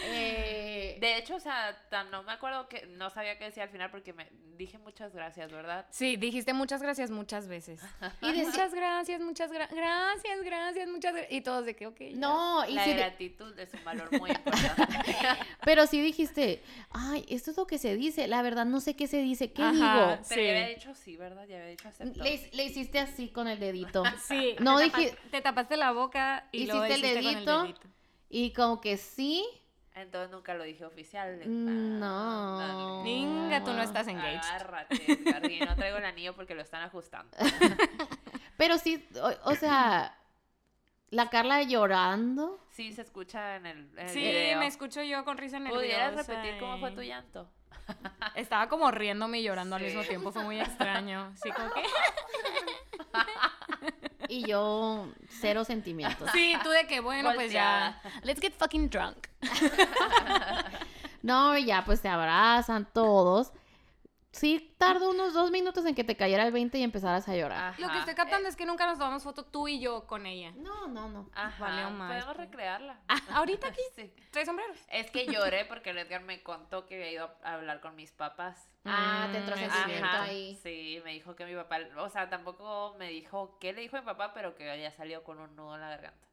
[0.05, 3.69] Eh, De hecho, o sea, tan- no me acuerdo que, no sabía qué decía al
[3.69, 5.88] final porque me dije muchas gracias, ¿verdad?
[5.89, 7.82] Sí, dijiste muchas gracias muchas veces.
[8.21, 11.32] y decía- Muchas gracias, muchas gracias, gracias, gracias, muchas gracias.
[11.34, 11.99] Y todos de que, ok.
[11.99, 12.17] ya.
[12.17, 15.15] no, y La de- gratitud es un valor muy importante.
[15.65, 16.61] pero sí dijiste,
[16.91, 19.63] ay, esto es lo que se dice, la verdad no sé qué se dice, ¿qué
[19.63, 19.73] Ajá.
[19.73, 20.21] digo?
[20.29, 20.45] Pero Sí.
[20.47, 21.45] ya había dicho sí, ¿verdad?
[21.47, 21.89] Ya había dicho.
[22.15, 24.03] Le, le hiciste así con el dedito.
[24.27, 24.55] Sí.
[24.59, 27.61] No te dije- Te tapaste la boca y luego Hiciste el con dedito.
[27.63, 27.82] dedito.
[28.29, 29.43] Y como que sí,
[29.93, 31.37] Entonces nunca lo dije oficial.
[31.39, 32.59] de- No.
[32.59, 33.03] Ándale.
[33.03, 34.37] Ninga, tú no estás engaged.
[34.49, 34.95] Agárrate,
[35.51, 37.35] y no traigo el anillo porque lo están ajustando.
[38.57, 40.17] pero sí, o, o sea,
[41.09, 42.57] la Carla llorando.
[42.71, 44.59] Sí, se escucha en el, en el Sí, video.
[44.59, 45.81] me escucho yo con risa nerviosa.
[45.81, 47.49] ¿Pudieras repetir cómo fue tu llanto?
[48.35, 51.33] Estaba como riéndome y llorando al mismo tiempo, fue muy extraño.
[51.35, 51.81] Sí, como que...
[54.32, 55.09] Y yo,
[55.41, 56.29] cero sentimientos.
[56.32, 58.01] Sí, tú de que, bueno, pues ya.
[58.23, 59.27] Let's get fucking drunk.
[61.23, 63.51] No, y ya pues se abrazan todos.
[64.32, 67.77] Sí, tardó unos dos minutos en que te cayera el 20 y empezaras a llorar.
[67.79, 70.51] Lo que estoy captando es que nunca nos tomamos foto tú y yo con ella.
[70.55, 71.29] No, no, no.
[71.34, 72.97] Ajá, Valió más, podemos recrearla.
[73.09, 73.82] Ah, ¿ahorita aquí?
[73.95, 74.13] Sí.
[74.32, 74.77] ¿Tres sombreros?
[74.89, 78.13] Es que lloré porque el Edgar me contó que había ido a hablar con mis
[78.13, 78.69] papás.
[78.86, 80.55] Ah, te entró Mm, sentimiento ahí.
[80.63, 84.03] Sí, me dijo que mi papá, o sea, tampoco me dijo qué le dijo mi
[84.03, 86.27] papá, pero que había salido con un nudo en la garganta.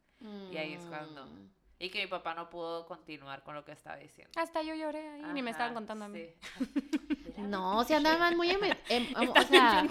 [0.52, 1.50] Y ahí es cuando- Mm.
[1.80, 4.32] Y que mi papá no pudo continuar con lo que estaba diciendo.
[4.36, 6.24] Hasta yo lloré ahí, ni me estaban contando a mí.
[6.58, 7.40] sí.
[7.42, 8.50] No, se andaban muy...
[8.50, 8.58] em-
[8.88, 9.86] em- o sea,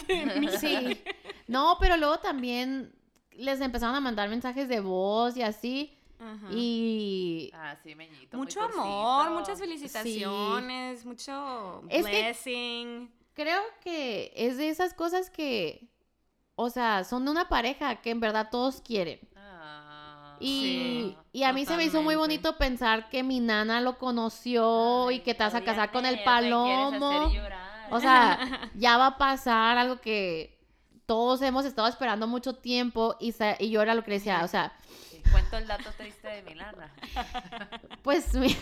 [0.59, 1.01] sí.
[1.47, 2.93] No, pero luego también
[3.31, 5.97] les empezaron a mandar mensajes de voz y así.
[6.19, 6.47] Ajá.
[6.51, 7.51] Y...
[7.53, 8.35] Ah, sí, meñito.
[8.37, 13.11] Mucho amor, muchas felicitaciones, mucho Es que- blessing.
[13.33, 15.87] Creo que es de esas cosas que...
[16.55, 19.19] O sea, son de una pareja que en verdad todos quieren.
[20.39, 23.97] Y, Sí, y a mí se me hizo muy bonito pensar que mi nana lo
[23.97, 27.31] conoció y que te vas a casar con el palomo.
[27.89, 28.39] O sea,
[28.75, 30.57] ya va a pasar algo que
[31.05, 34.73] todos hemos estado esperando mucho tiempo y, y yo era lo que decía, o sea,
[35.31, 36.93] cuento el dato triste de Milana.
[38.03, 38.55] pues mi,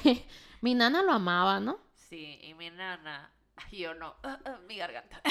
[0.61, 1.79] mi nana lo amaba, ¿no?
[1.95, 3.31] Sí, y mi nana,
[3.71, 4.15] yo no,
[4.67, 5.21] mi garganta.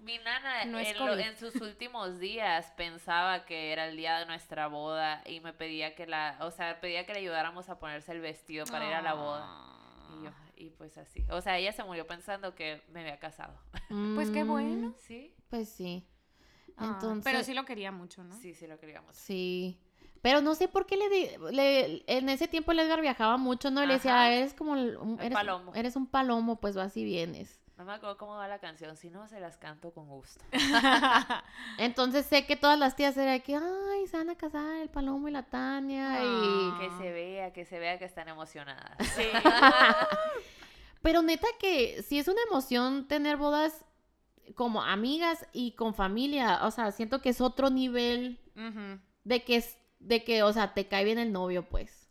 [0.00, 1.20] Mi nana No en, lo- COVID.
[1.20, 5.94] en sus últimos días pensaba que era el día de nuestra boda y me pedía
[5.94, 9.02] que la, o sea, pedía que le ayudáramos a ponerse el vestido para ir a
[9.02, 9.46] la boda.
[10.18, 11.24] Y yo, y pues así.
[11.30, 13.58] O sea, ella se murió pensando que me había casado.
[14.14, 14.94] Pues qué bueno.
[15.06, 15.34] ¿Sí?
[15.48, 16.06] Pues sí.
[16.76, 18.34] Ah, Entonces, Pero sí lo quería mucho, ¿no?
[18.36, 19.14] Sí, sí lo queríamos.
[19.14, 19.78] Sí.
[20.22, 23.70] Pero no sé por qué le, di- le- en ese tiempo el Edgar viajaba mucho,
[23.70, 23.84] ¿no?
[23.86, 24.32] Le decía, Ajá.
[24.32, 25.74] eres como un, eres, palomo.
[25.74, 27.58] eres un palomo, pues vas y vienes.
[27.80, 30.44] No me acuerdo cómo va la canción, si no se las canto con gusto.
[31.78, 35.28] Entonces sé que todas las tías eran que, ay, se van a casar el palomo
[35.28, 36.16] y la Tania.
[36.18, 36.22] Ah.
[36.22, 36.78] Y...
[36.78, 38.98] Que se vea, que se vea que están emocionadas.
[39.16, 39.22] Sí.
[41.02, 43.86] Pero neta que sí es una emoción tener bodas
[44.56, 46.66] como amigas y con familia.
[46.66, 48.38] O sea, siento que es otro nivel
[49.24, 52.06] de que es, de que, o sea, te cae bien el novio, pues.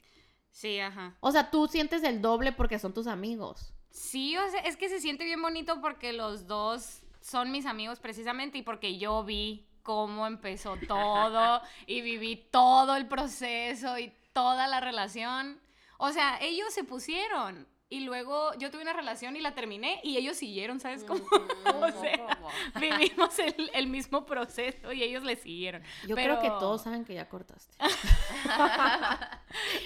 [0.49, 1.15] Sí, ajá.
[1.19, 3.75] O sea, tú sientes el doble porque son tus amigos.
[3.89, 7.99] Sí, o sea, es que se siente bien bonito porque los dos son mis amigos
[7.99, 14.67] precisamente y porque yo vi cómo empezó todo y viví todo el proceso y toda
[14.67, 15.59] la relación.
[15.97, 20.17] O sea, ellos se pusieron y luego yo tuve una relación y la terminé y
[20.17, 21.23] ellos siguieron, ¿sabes cómo?
[21.27, 22.49] ¿Cómo, o sea, cómo?
[22.79, 25.81] vivimos el, el mismo proceso y ellos le siguieron.
[26.07, 27.75] Yo Pero- creo que todos saben que ya cortaste.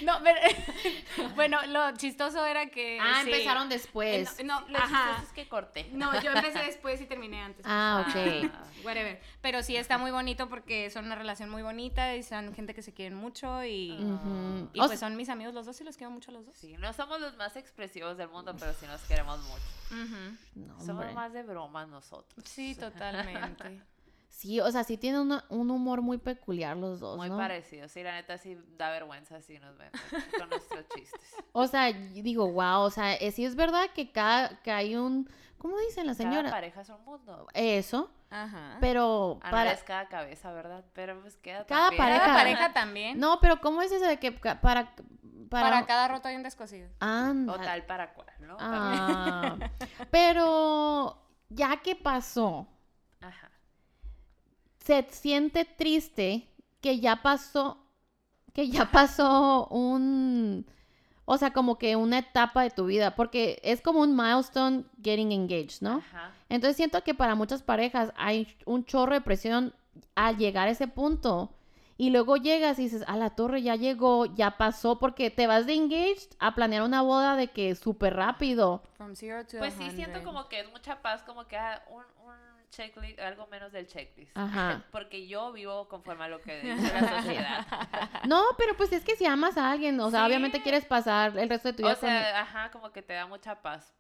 [0.04, 0.40] No, pero,
[1.36, 3.00] bueno, lo chistoso era que...
[3.02, 3.30] ah, sí.
[3.32, 4.38] empezaron después.
[4.40, 4.88] Eh, No, no, Lo ajá.
[4.88, 5.90] chistoso es que corté.
[5.94, 7.66] No, yo empecé después y terminé antes.
[7.68, 8.50] Ah, ok.
[8.54, 9.22] Ah, Whatever.
[9.42, 12.82] Pero sí está muy bonito porque son una relación muy bonita y son gente que
[12.82, 13.92] se quieren mucho y,
[14.74, 16.58] y pues sea- son mis amigos los dos y los quiero mucho a los dos.
[16.58, 19.64] Sí, no somos los más expresivos del mundo, pero sí nos queremos mucho.
[20.56, 22.44] No, Somos más de bromas nosotros.
[22.48, 23.82] Sí, totalmente.
[24.36, 27.38] Sí, o sea, sí tienen una- un humor muy peculiar los dos, Muy ¿no?
[27.38, 27.92] parecidos.
[27.92, 29.92] Sí, la neta sí da vergüenza si nos ven
[30.40, 31.22] con nuestros chistes.
[31.52, 35.30] O sea, digo, wow, o sea, eh, sí es verdad que cada, que hay un,
[35.60, 36.50] ¿cómo dicen la Cada señora?
[36.50, 37.48] pareja es un mundo.
[37.54, 38.78] Eso, Ajá.
[38.82, 39.72] pero Ana para...
[39.72, 40.84] es cada cabeza, ¿verdad?
[40.94, 42.02] Pero pues queda Cada también.
[42.04, 43.20] pareja- Cada pareja también.
[43.20, 44.96] No, pero ¿cómo es eso de que para...
[45.50, 46.90] Para, Para cada roto hay un descosido.
[47.00, 47.54] Anda.
[47.54, 48.58] O tal para cual, ¿no?
[48.58, 49.02] También.
[49.02, 49.58] Ah,
[50.12, 51.18] pero
[51.50, 52.68] ya que pasó,
[53.22, 53.52] Ajá.
[54.80, 56.50] se siente triste
[56.82, 57.78] que ya pasó,
[58.54, 60.66] que ya pasó un,
[61.26, 65.32] o sea, como que una etapa de tu vida, porque es como un milestone getting
[65.32, 65.98] engaged, ¿no?
[65.98, 66.32] Ajá.
[66.50, 69.74] Entonces siento que para muchas parejas hay un chorro de presión
[70.16, 71.50] al llegar a ese punto.
[71.98, 75.66] Y luego llegas y dices, a la torre ya llegó, ya pasó, porque te vas
[75.68, 78.84] de engaged a planear una boda de que súper rápido.
[78.98, 81.84] From zero to Pues a sí, siento como que es mucha paz, como que ah,
[81.90, 82.34] un, un
[82.72, 84.36] checklist, algo menos del checklist.
[84.36, 84.84] Ajá.
[84.92, 87.68] Porque yo vivo conforme a lo que dice la sociedad.
[88.28, 90.26] No, pero pues es que si amas a alguien, o sea, Sí.
[90.28, 93.14] obviamente quieres pasar el resto de tu vida O con sea, ajá, como que te
[93.14, 93.94] da mucha paz.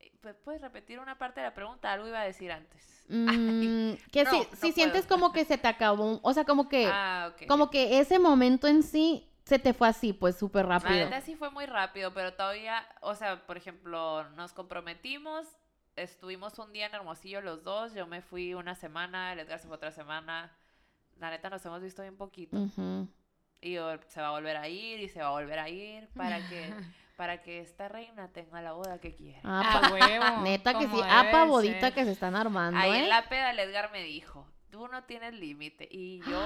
[0.00, 1.92] Eh, pues, ¿Puedes repetir una parte de la pregunta?
[1.92, 2.95] Algo iba a decir antes.
[3.08, 6.68] Mm, que No, si, no si sientes como que se te acabó, o sea, como
[6.68, 10.78] que, Ah, como que ese momento en sí se te fue así, pues súper La
[10.80, 11.04] rápido.
[11.04, 15.46] neta sí fue muy rápido, pero todavía, o sea, por ejemplo, nos comprometimos,
[15.94, 19.68] estuvimos un día en Hermosillo los dos, yo me fui una semana, el Edgar se
[19.68, 20.52] fue otra semana.
[21.18, 22.58] La neta nos hemos visto bien poquito.
[23.62, 23.76] Y
[24.08, 26.74] se va a volver a ir y se va a volver a ir para que
[27.16, 29.40] para que esta reina tenga la boda que quiere.
[29.42, 30.42] Ah, A pa- huevo.
[30.42, 31.94] neta que sí, ah, debe pa' de bodita ser.
[31.94, 32.98] que se están armando, Ahí ¿eh?
[33.04, 34.46] en la peda el Edgar me dijo,
[34.76, 36.38] tú no tienes límite y yo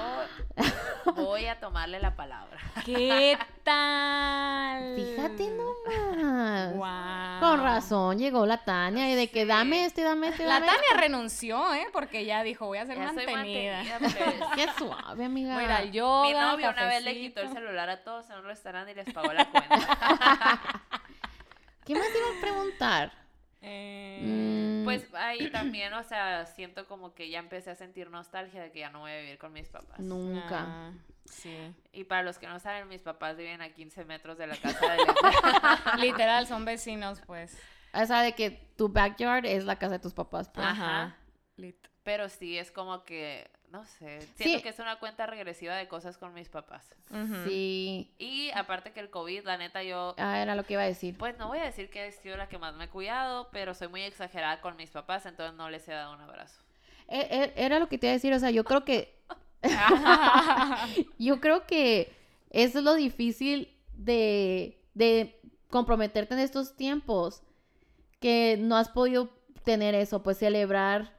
[1.15, 2.57] voy a tomarle la palabra.
[2.85, 4.95] ¿Qué tal?
[4.95, 6.73] Fíjate nomás.
[6.73, 7.39] Guau.
[7.41, 9.47] Con razón, llegó la Tania y de que Sí.
[9.47, 11.87] dame este, dame este, La dame Tania renunció, ¿eh?
[11.91, 13.83] Porque ya dijo, voy a ser Ya soy mantenida.
[13.83, 14.49] mantenida, pues.
[14.55, 15.55] Qué suave, amiga.
[15.55, 18.29] Voy a ir al yoga, Mi novio una vez le quitó el celular a todos
[18.29, 19.75] en un restaurante y les pagó la cuenta.
[21.85, 23.11] ¿Qué más iba a preguntar?
[23.61, 28.61] Eh, Mm, Pues ahí también, o sea, siento como que ya empecé a sentir nostalgia
[28.63, 29.99] de que ya no voy a vivir con mis papás.
[29.99, 30.65] nunca.
[30.67, 30.91] ah,
[31.25, 31.55] sí.
[31.93, 34.93] Y para los que no saben, mis papás viven a 15 metros de la casa
[34.93, 36.01] de.
[36.01, 37.55] Literal, son vecinos, pues.
[37.93, 40.49] O sea, de que tu backyard es la casa de tus papás.
[40.49, 40.65] pues.
[40.65, 41.15] Ajá.
[41.57, 41.77] Lit.
[42.03, 44.63] Pero sí, es como que, no sé, siento Sí.
[44.63, 46.95] que es una cuenta regresiva de cosas con mis papás.
[47.45, 48.11] Sí.
[48.17, 51.15] Y aparte que el COVID, la neta, yo, Ah, era lo que iba a decir.
[51.17, 53.73] pues no voy a decir que he sido la que más me he cuidado, pero
[53.75, 56.59] soy muy exagerada con mis papás, entonces no les he dado un abrazo.
[57.07, 59.15] E- e- Era lo que te iba a decir, o sea, yo creo que...
[61.19, 62.11] yo creo que
[62.49, 65.39] eso es lo difícil de, de
[65.69, 67.43] comprometerte en estos tiempos,
[68.19, 69.29] que no has podido
[69.63, 71.13] tener eso, pues celebrar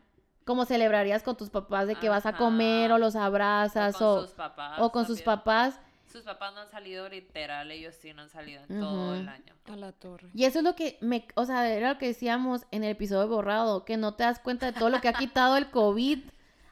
[0.45, 4.07] como celebrarías con tus papás de que vas a comer o los O abrazas con
[4.07, 4.79] o, sus papás.
[4.81, 5.79] o con sus papás.
[6.11, 9.55] Sus papás no han salido literal, ellos sí no han salido en todo el año.
[9.73, 10.29] A la torre.
[10.35, 13.29] Y eso es lo que me, o sea, era lo que decíamos en el episodio
[13.29, 16.19] borrado, que no te das cuenta de todo lo que ha quitado el COVID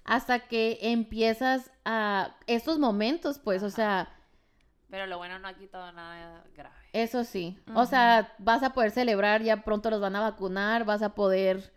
[0.04, 4.14] hasta que empiezas a estos momentos, pues, o sea,
[4.90, 6.74] Pero lo bueno no ha quitado nada grave.
[6.92, 7.58] eso sí.
[7.74, 11.72] O sea, vas a poder celebrar, ya pronto los van a vacunar, vas a poder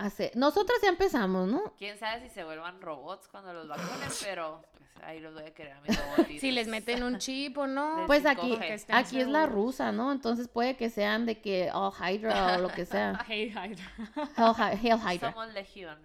[0.00, 0.32] hacer.
[0.34, 1.72] Nosotras ya empezamos, ¿no?
[1.78, 5.54] Quién sabe si se vuelvan robots cuando los vacunen, pero pues, ahí los voy a
[5.54, 6.40] querer a mis robotitos.
[6.40, 8.04] Si les meten un chip o no.
[8.06, 8.28] Pues 5G.
[8.28, 8.58] aquí,
[8.90, 10.12] aquí es la rusa, ¿no?
[10.12, 13.24] Entonces puede que sean de que, oh, Hydra o lo que sea.
[13.26, 14.72] Hey, Hydra.
[14.82, 15.32] Hell, Hydra.
[15.32, 15.98] Somos legión.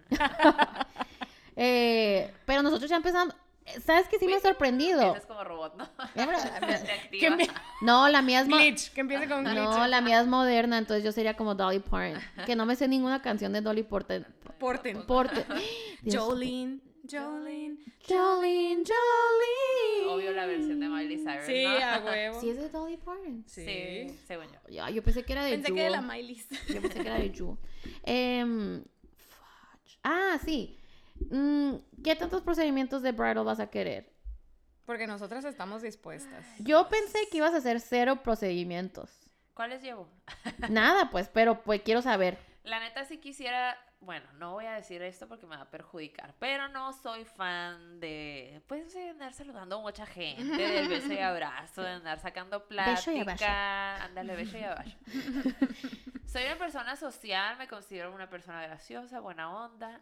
[1.56, 3.34] Eh, pero nosotros ya empezamos.
[3.84, 5.14] ¿Sabes qué sí me ha sorprendido?
[5.16, 5.88] Es como robot, ¿no?
[7.10, 7.48] Que me-
[7.82, 9.56] No, la mía es mo- glitch, que empiece con glitch.
[9.56, 12.20] No, la mía es moderna, entonces yo sería como Dolly Parton.
[12.46, 14.26] Que no me sé ninguna canción de Dolly Parton.
[14.58, 15.06] Porten.
[15.06, 15.44] Porte.
[16.02, 16.22] Dios.
[16.24, 17.78] Jolene, Jolene.
[18.06, 20.06] Jolene, Jolene.
[20.14, 21.70] Obvio la versión de Miley Cyrus, Sí, ¿no?
[21.70, 22.40] a huevo.
[22.40, 23.44] Sí, es de Dolly Parton.
[23.46, 24.58] Sí, según yo.
[24.68, 25.84] Ya, yo pensé que era de Pensé que Jewel.
[25.84, 26.44] de la Miley.
[26.68, 27.32] Yo pensé que era de.
[28.04, 29.98] Em, fudge.
[30.02, 30.76] ah, sí.
[31.28, 34.10] Mm, ¿Qué tantos procedimientos de bridal vas a querer?
[34.86, 36.44] Porque nosotras estamos dispuestas.
[36.58, 39.10] Yo pensé que ibas a hacer cero procedimientos.
[39.54, 40.08] ¿Cuáles llevo?
[40.70, 42.38] Nada, pues, pero pues quiero saber.
[42.64, 46.34] La neta sí quisiera, bueno, no voy a decir esto porque me va a perjudicar,
[46.38, 51.18] pero no soy fan de, pues, de andar saludando a mucha gente, del beso y
[51.20, 53.38] abrazo, de andar sacando Beso y abrazo.
[53.38, 54.96] plática, ándale, beso y abrazo.
[56.26, 60.00] soy una persona social, me considero una persona graciosa, buena onda,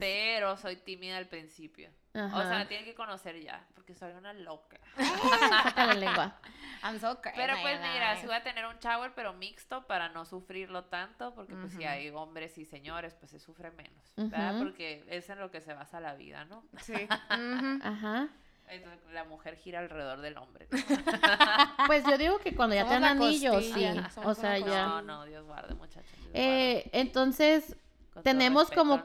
[0.00, 1.90] pero soy tímida al principio.
[2.12, 4.80] O sea, me tienen que conocer ya, porque soy una loca.
[5.62, 6.34] Saca la lengua.
[6.82, 7.36] I'm so crazy.
[7.36, 11.32] Pero pues mira, sí voy a tener un shower, pero mixto para no sufrirlo tanto,
[11.34, 14.58] porque pues si hay hombres y señores, pues se sufre menos, ¿verdad?
[14.58, 16.64] Porque es en lo que se basa la vida, ¿no?
[16.82, 16.94] Sí.
[17.82, 18.28] Ajá.
[18.70, 20.68] Entonces, la mujer gira alrededor del hombre.
[20.70, 20.78] ¿no?
[21.86, 23.86] Pues yo digo que cuando ya te dan anillos, sí.
[24.24, 24.86] O sea, ya.
[24.86, 26.10] No, no, Dios guarde, muchachos.
[26.18, 27.76] Dios Eh, entonces.
[28.14, 29.04] Con tenemos respeto, como ¿no?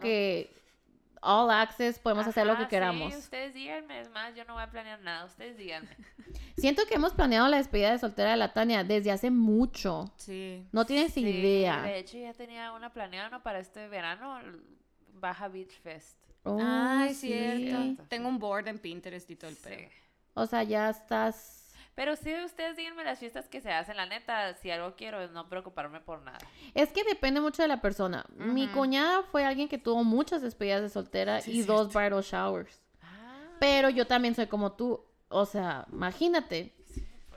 [1.25, 3.11] All access, podemos hacer lo que queramos.
[3.13, 5.89] Sí, ustedes díganme, es más, yo no voy a planear nada, ustedes díganme.
[6.57, 10.05] Siento que hemos planeado la despedida de soltera de la Tania desde hace mucho.
[10.17, 10.65] Sí.
[10.71, 11.81] No tienes Sí, idea.
[11.81, 13.43] De hecho, ya tenía una planeada ¿no?
[13.43, 14.39] para este verano,
[15.13, 16.17] Baja Beach Fest.
[16.43, 17.27] Oh, Ay, sí.
[17.27, 18.03] cierto.
[18.07, 19.63] Tengo un board en Pinterest y todo el Sí.
[19.69, 19.89] pedo.
[20.35, 21.54] O sea, ya estás.
[21.95, 25.31] Pero sí, ustedes díganme las fiestas que se hacen, la neta, si algo quiero es
[25.31, 26.39] no preocuparme por nada.
[26.73, 28.25] Es que depende mucho de la persona.
[28.35, 32.81] Mi cuñada fue alguien que tuvo muchas despedidas de soltera Sí, y dos bridal showers.
[33.01, 35.05] Ah, Pero yo también soy como tú.
[35.29, 36.74] O sea, imagínate.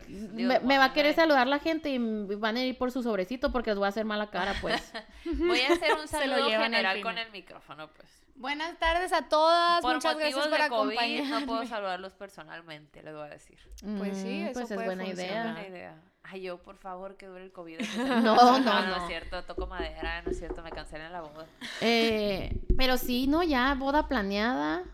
[0.09, 3.71] Me, va a querer saludar la gente y van a ir por su sobrecito porque
[3.71, 4.93] les voy a hacer mala cara, pues.
[5.25, 8.09] Voy a hacer un lo saludo general con el micrófono, pues.
[8.35, 9.81] Buenas tardes a todas.
[9.83, 11.41] Por Muchas motivos gracias por de COVID, acompañarme.
[11.41, 13.59] no puedo saludarlos personalmente, les voy a decir.
[13.99, 15.43] Pues sí, Mm, eso pues es buena idea.
[15.43, 15.95] Buena idea.
[16.23, 17.79] Ay, yo, por favor, que dure el COVID.
[18.23, 18.97] No, no, no no.
[18.97, 21.47] es cierto, toco madera, no es cierto, me cancelen la boda.
[21.81, 24.85] Eh, pero sí, no, ya boda planeada.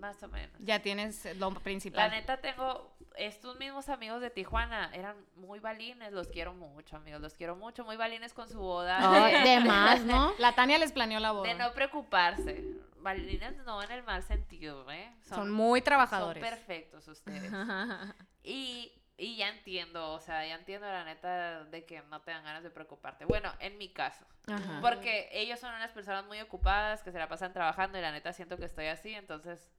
[0.00, 0.56] Más o menos.
[0.60, 2.10] Ya tienes lo La principal.
[2.10, 7.34] neta tengo estos mismos amigos de Tijuana, eran muy balines, los quiero mucho, amigos, los
[7.34, 8.98] quiero mucho, muy balines con su boda.
[9.30, 10.32] De- de más, ¿no?
[10.38, 11.48] La Tania les planeó la boda.
[11.48, 12.64] De no preocuparse.
[12.98, 15.10] Balines no en el mal sentido, ¿eh?
[15.22, 16.42] Son muy Son trabajadores.
[16.42, 17.50] perfectos ustedes.
[18.42, 22.42] Y, y ya entiendo, o sea, ya entiendo la neta de que no te dan
[22.44, 23.24] ganas de preocuparte.
[23.26, 24.24] Bueno, en mi caso.
[24.46, 24.78] Ajá.
[24.80, 28.32] Porque ellos son unas personas muy ocupadas que se la pasan trabajando y la neta
[28.32, 29.70] siento que estoy así, entonces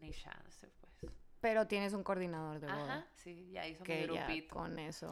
[0.00, 1.12] ni chance, pues.
[1.40, 2.82] Pero tienes un coordinador de boda.
[2.84, 4.54] Ajá, sí, ya hizo mi Que ya grupito.
[4.54, 5.10] con eso.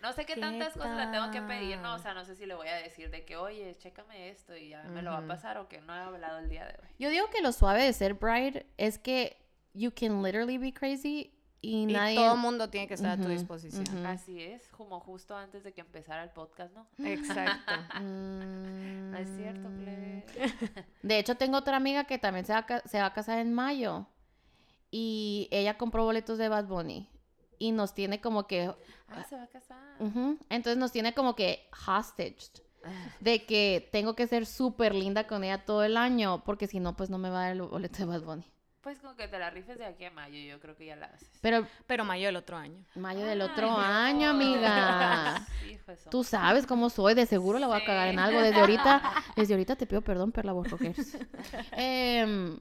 [0.00, 2.00] No sé qué, ¿Qué tantas cosas le tengo que pedir, no, o tal?
[2.02, 4.82] sea, no sé si le voy a decir de que, oye, chécame esto y ya
[4.84, 6.88] me lo va a pasar o que no he hablado el día de hoy.
[6.98, 9.36] Yo digo que lo suave de ser bride es que
[9.74, 12.16] you can literally be crazy y, Y nadie...
[12.16, 14.06] todo el mundo tiene que estar a tu disposición.
[14.06, 16.86] Así es, como justo antes de que empezara el podcast, ¿no?
[17.04, 17.72] Exacto.
[18.00, 19.10] Mm.
[19.10, 20.24] No es cierto, plebe.
[21.02, 23.52] De hecho, tengo otra amiga que también se va, a, se va a casar en
[23.52, 24.06] mayo.
[24.90, 27.08] Y ella compró boletos de Bad Bunny.
[27.58, 28.72] Y nos tiene como que...
[29.08, 29.78] Ah, se va a casar.
[30.48, 32.50] Entonces nos tiene como que hostage.
[33.20, 36.42] De que tengo que ser súper linda con ella todo el año.
[36.44, 38.50] Porque si no, pues no me va a dar el boleto de Bad Bunny.
[38.82, 41.06] Pues con que te la rifes de aquí a mayo, yo creo que ya la
[41.06, 41.28] haces.
[41.42, 42.82] Pero Pero mayo el otro año.
[42.94, 45.46] mayo del otro año, amiga.
[46.10, 48.40] Tú sabes cómo soy, de seguro la voy a cagar en algo.
[48.40, 49.02] Desde ahorita,
[49.36, 51.14] desde ahorita te pido perdón, Perla Borrojers.
[51.72, 52.58] Em,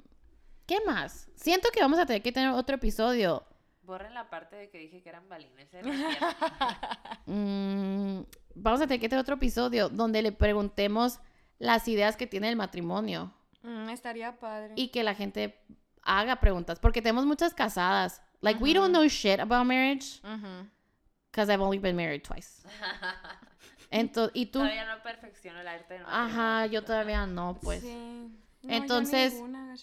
[0.66, 1.30] ¿Qué más?
[1.36, 3.46] Siento que vamos a tener que tener otro episodio.
[3.84, 5.74] Borren la parte de que dije que eran balines.
[5.74, 5.82] ¿eh?
[7.26, 8.24] Mm,
[8.56, 11.20] vamos a tener que tener otro episodio donde le preguntemos
[11.60, 14.74] las ideas que tiene el matrimonio Mm, estaría padre.
[14.78, 15.60] y que la gente
[16.04, 16.80] haga preguntas.
[16.80, 18.22] Porque tenemos muchas casadas.
[18.42, 20.22] Like, we don't know shit about marriage
[21.32, 22.64] because I've only been married twice.
[23.92, 27.82] Entonces, y tú, Todavía no perfecciono el arte ajá, yo todavía no, pues.
[27.82, 27.92] Sí.
[28.62, 29.76] No, yo Entonces- ninguna.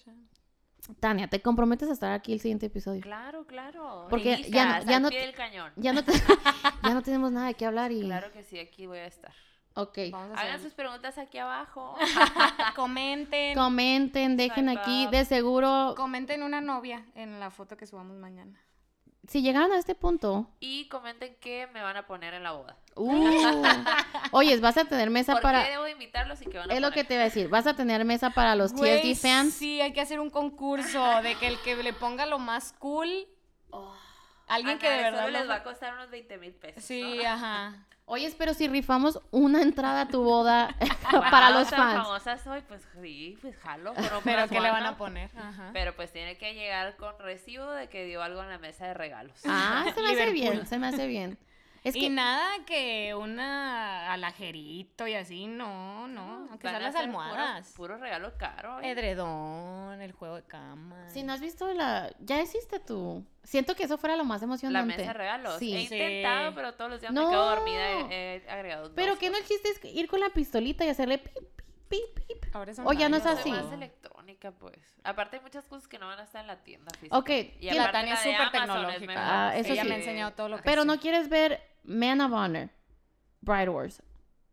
[1.01, 3.01] Tania, ¿te comprometes a estar aquí el siguiente episodio?
[3.01, 4.07] Claro, claro.
[4.09, 5.73] Porque ya no- ya no cañón.
[5.75, 6.03] Ya no,
[6.85, 8.03] ya no tenemos nada de qué hablar y...
[8.03, 9.33] Claro que sí, aquí voy a estar.
[9.79, 9.99] Ok.
[10.35, 11.97] Hagan sus preguntas aquí abajo.
[12.75, 13.55] Comenten.
[13.55, 15.07] Comenten, dejen aquí.
[15.09, 18.59] De seguro, Comenten una novia en la foto que subamos mañana.
[19.29, 20.49] si llegaron a este punto...
[20.61, 22.79] y comenten qué me van a poner en la boda.
[22.95, 23.63] Uh,
[24.31, 25.65] oyes, vas a tener mesa ¿Por para...
[25.65, 27.49] qué debo de invitarlos y qué van a Es lo que te iba a decir.
[27.49, 29.53] Vas a tener mesa para los Güey, TSD fans.
[29.55, 33.27] Sí, hay que hacer un concurso de que el que le ponga lo más cool.
[34.47, 35.25] Alguien que de verdad.
[35.25, 36.85] solo les va a costar unos 20 mil pesos.
[36.85, 37.31] Sí, ¿no?
[37.31, 37.75] ajá.
[38.09, 40.77] Oyes, pero si rifamos una entrada a tu boda
[41.31, 42.05] para los fans.
[42.05, 43.95] famosa soy, pues sí, pues jalo.
[43.95, 45.29] Pero, Pero ¿qué le van a poner?
[45.37, 45.71] Ajá.
[45.73, 48.95] Pero pues tiene que llegar con recibo de que dio algo en la mesa de
[48.95, 49.37] regalos.
[49.45, 51.37] Ah, se me hace bien, se me hace bien.
[51.87, 56.49] Es Y que nada que una alajerito y así, no, no.
[56.51, 57.73] Aunque sean las ser puro- almohadas.
[57.77, 58.81] Puro, regalo caro.
[58.81, 58.91] ¿eh?
[58.91, 61.09] Edredón, el juego de cama.
[61.09, 62.11] si no has visto la...
[62.19, 63.25] Ya hiciste tú.
[63.45, 64.97] Siento que eso fuera lo más La emocionante.
[64.97, 65.59] mesa de regalos.
[65.61, 65.75] Sí.
[65.77, 67.25] He intentado, pero todos los días No.
[67.27, 67.91] me quedo dormida.
[68.11, 70.89] He, he agregado Pero dos que no el chiste es ir con la pistolita y
[70.89, 72.45] hacerle pip, pip, pip, pip.
[72.55, 73.51] Ahora es O ya no es así.
[73.51, 74.79] más electrónica, pues.
[75.05, 77.17] Aparte hay muchas cosas que no van a estar en la tienda física.
[77.17, 79.07] Ok, Y ¿qué- La Tania es de súper tecnológica.
[79.07, 79.23] mejor.
[79.25, 79.89] Ah, eso Ella sí.
[79.89, 80.89] me ha enseñado todo lo que Pero sé.
[80.89, 82.71] no quieres ver Man of Honor,
[83.41, 84.03] Bride Wars,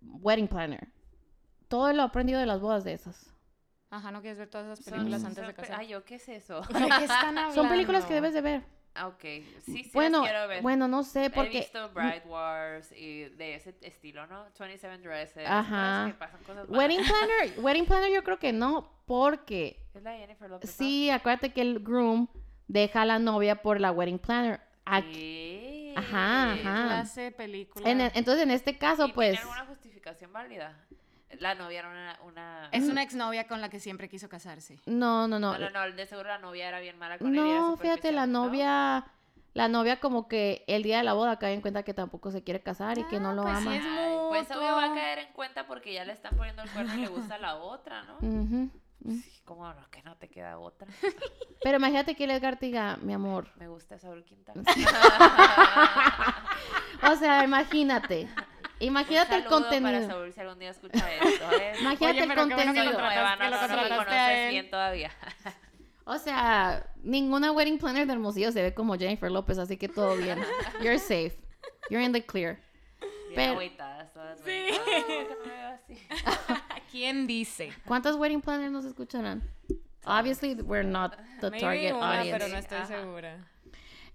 [0.02, 0.88] Wedding Planner.
[1.68, 3.32] Todo lo aprendido de las bodas de esas.
[3.90, 5.80] Ajá, no quieres ver todas esas Son- películas son antes de pe- casar.
[5.80, 6.62] Ay, ¿yo qué es eso?
[6.62, 7.54] ¿De qué están hablando?
[7.56, 8.64] Son películas que debes de ver.
[8.96, 9.22] Ah, ok.
[9.22, 10.62] Sí, sí bueno, las quiero ver.
[10.62, 11.60] bueno, no sé, He porque...
[11.62, 14.46] visto Bride Wars y de ese estilo, ¿no?
[14.60, 15.48] 27 Dresses.
[15.48, 16.06] Ajá.
[16.08, 16.70] que pasan cosas.
[16.70, 20.70] Wedding Planner, Wedding Planner yo creo que no, porque Es la Jennifer Lopez.
[20.70, 22.28] sí, acuérdate que el groom
[22.68, 24.62] deja a la novia por la Wedding Planner.
[24.86, 25.94] Aquí-.
[25.96, 26.84] Ajá, ¿Qué ajá.
[26.88, 27.89] clase película?
[27.89, 29.32] en el- entonces, en este caso, ¿Y pues...
[29.32, 30.76] ¿Tiene alguna justificación válida?
[31.40, 32.20] La novia era una...
[32.26, 32.70] una...
[32.72, 34.80] Es una exnovia con la que siempre quiso casarse.
[34.86, 35.58] No, no, no.
[35.58, 37.36] No, no, no, de seguro la novia era bien mala con él.
[37.36, 39.06] No, fíjate, la novia...
[39.56, 42.44] La novia como que el día de la boda cae en cuenta que tampoco se
[42.44, 43.78] quiere casar y que no Ah, lo pues sí ama.
[43.78, 44.58] es Ay, pues mutuo.
[44.64, 47.08] obvio va a caer en cuenta porque ya le están poniendo el cuerno y le
[47.08, 48.16] gusta la otra, ¿no?
[48.18, 48.72] Ujú,
[49.06, 49.14] ujú.
[49.22, 49.88] Sí, ¿Cómo no?
[49.92, 50.88] Que no te queda otra.
[51.62, 53.52] Pero imagínate que el Edgar te diga, mi amor.
[53.58, 54.64] Me gusta Saúl Quintana.
[57.04, 58.28] O sea, imagínate.
[58.86, 59.92] Imagínate el contenido.
[59.92, 61.52] para Saúl si algún día escucha esto.
[61.60, 61.74] ¿eh?
[61.82, 62.84] Imagínate Oye, el bueno contenido.
[62.94, 65.12] No, no, lo conoces bien todavía.
[66.06, 70.18] O sea, ninguna wedding planner de Hermosillo se ve como Jennifer López, así que todo
[70.18, 70.38] bien.
[70.84, 71.38] You're safe.
[71.90, 72.60] You're in the clear.
[73.30, 74.38] Bien Pero- agüitadas todas.
[74.42, 74.68] Sí.
[75.88, 76.08] así.
[76.92, 77.72] ¿Quién dice?
[77.86, 79.44] ¿Cuántas wedding planners nos escucharán?
[80.06, 82.38] Obviously, we're not the Maybe target una, audience.
[82.38, 82.88] pero no estoy Ajá.
[82.88, 83.48] segura.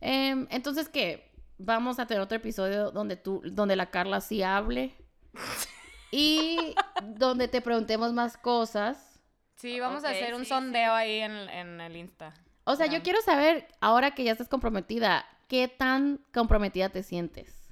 [0.02, 1.27] Em, entonces, ¿qué?
[1.58, 4.94] Vamos a tener otro episodio donde tú, donde la Carla sí hable.
[6.10, 9.20] Y donde te preguntemos más cosas.
[9.56, 12.32] Sí, vamos a hacer un sí, sondeo ahí en, en el Insta.
[12.64, 17.70] O sea, yo quiero saber, ahora que ya estás comprometida, ¿qué tan comprometida te sientes?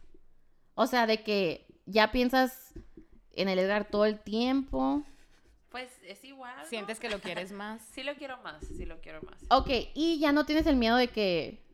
[0.74, 2.74] O sea, de que ya piensas
[3.32, 5.04] en el Edgar todo el tiempo.
[5.70, 6.56] Pues es igual.
[6.56, 6.64] ¿no?
[6.64, 7.82] ¿Sientes que lo quieres más?
[7.92, 9.38] Sí lo quiero más, sí lo quiero más.
[9.50, 11.65] Ok, y ya no tienes el miedo de que...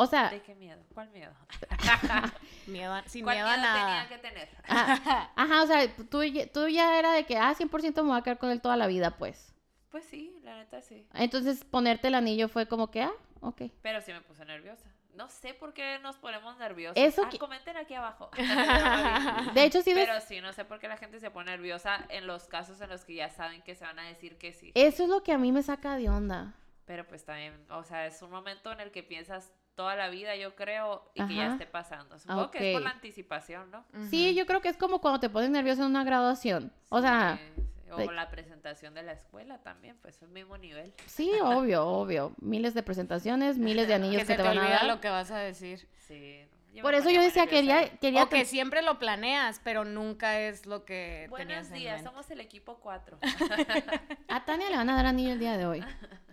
[0.00, 0.80] O sea, ¿De qué miedo?
[0.94, 1.32] ¿Cuál miedo?
[2.68, 4.06] Miedo a- sin ¿Cuál miedo a nada.
[4.06, 4.48] tenía que tener?
[4.68, 8.18] ah, ajá, o sea, tú, ya- tú ya era de que, ah, 100% me voy
[8.18, 9.52] a quedar con él toda la vida, pues.
[9.90, 11.04] Pues sí, la neta sí.
[11.14, 13.62] Entonces, ponerte el anillo fue como que, ah, ok.
[13.82, 14.84] Pero sí me puse nerviosa.
[15.14, 16.96] No sé por qué nos ponemos nerviosos.
[16.96, 18.30] Eso Ah, que- comenten aquí abajo.
[19.54, 22.26] De hecho, sí, Pero sí, no sé por qué la gente se pone nerviosa en
[22.28, 24.70] los casos en los que ya saben que se van a decir que sí.
[24.76, 26.54] eso es lo que a mí me saca de onda.
[26.84, 30.34] Pero pues también, o sea, es un momento en el que piensas toda la vida,
[30.34, 31.52] yo creo, y que ya Ajá.
[31.52, 32.18] esté pasando.
[32.18, 33.84] Supongo que es por la anticipación, ¿no?
[34.10, 36.72] Sí, yo creo que es como cuando te pones nervioso en una graduación.
[36.88, 37.90] O sea, Sí, sí.
[37.92, 40.92] O de- la presentación de la escuela también, pues es el mismo nivel.
[41.06, 42.32] sí, obvio, obvio.
[42.40, 44.84] Miles de presentaciones, miles de anillos Que que, te, te van a dar.
[44.86, 45.86] lo que vas a decir.
[46.08, 46.44] Sí.
[46.74, 50.40] no, Por eso yo decía, quería, quería O que ten- siempre lo planeas, pero nunca
[50.40, 52.10] es lo que Buenos tenías en días, mente.
[52.10, 53.16] somos el equipo 4.
[54.28, 55.84] A Tania le van a dar anillo el día de hoy.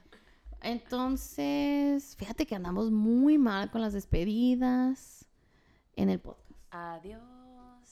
[0.66, 5.28] Entonces, fíjate que andamos muy mal con las despedidas
[5.96, 6.52] en el podcast.
[6.72, 7.22] adiós,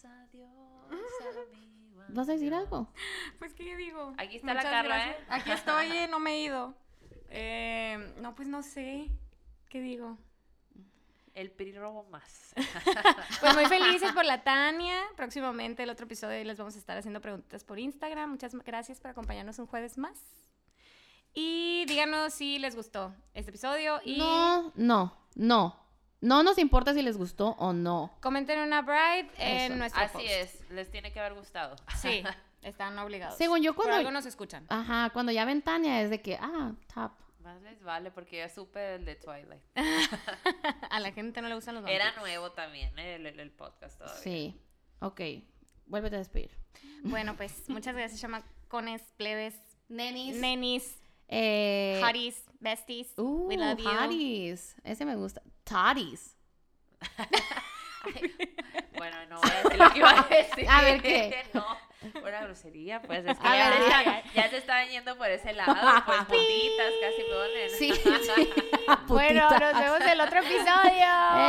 [0.03, 0.49] adiós,
[1.47, 2.03] amigo.
[2.09, 2.91] ¿Vas a decir algo?
[3.37, 4.15] Pues, ¿qué digo?
[4.17, 5.19] Aquí está la Carla, gracias.
[5.19, 5.25] ¿eh?
[5.29, 6.73] Aquí estoy, eh, no me he ido.
[7.29, 9.07] Eh, no, pues no sé.
[9.69, 10.17] ¿Qué digo?
[11.35, 11.75] El PRI
[12.09, 12.55] más.
[13.39, 14.99] Pues muy felices por la Tania.
[15.15, 18.31] Próximamente el otro episodio les vamos a estar haciendo preguntas por Instagram.
[18.31, 20.19] Muchas gracias por acompañarnos un jueves más.
[21.33, 25.79] Y díganos si les gustó este episodio y No, no, no.
[26.21, 28.15] No nos importa si les gustó o no.
[28.21, 29.75] comenten una bride en Eso.
[29.75, 30.25] nuestro Así post.
[30.29, 31.75] es, les tiene que haber gustado.
[32.01, 32.23] Sí,
[32.61, 33.37] están obligados.
[33.37, 34.65] Según yo, Por cuando- algo nos escuchan.
[34.69, 37.11] Ajá, cuando ya ven Tania es de que, ah, top.
[37.41, 39.61] Más les vale porque ya supe el de Twilight.
[40.89, 42.21] A la gente no le gustan los Era vampiros.
[42.23, 43.15] nuevo también ¿eh?
[43.15, 44.21] el, el- el podcast todavía.
[44.21, 44.57] Sí.
[45.01, 45.19] Ok.
[45.87, 46.51] Vuélvete a despedir.
[47.03, 49.55] Bueno, pues muchas gracias, chamacones, plebes,
[49.89, 50.37] Nenis.
[50.37, 53.13] nenis, Eh, hotties, besties.
[53.17, 53.89] Uh, We love you.
[53.89, 54.75] hotties.
[54.83, 55.41] Ese me gusta.
[55.63, 56.35] Toddies.
[58.97, 60.65] Bueno, no voy a decir lo que iba a decir.
[60.69, 61.43] A ver, ¿qué?
[61.53, 61.65] No,
[62.21, 64.01] una grosería, pues es que A ya, ver, se ya.
[64.01, 65.73] está- ya se estaban yendo por ese lado,
[66.05, 67.69] pues putitas, casi ponen.
[67.79, 67.93] Sí,
[68.35, 68.49] sí.
[69.07, 71.07] Bueno, nos vemos en el otro episodio.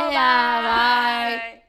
[0.09, 0.17] Bye.
[0.17, 1.64] Bye.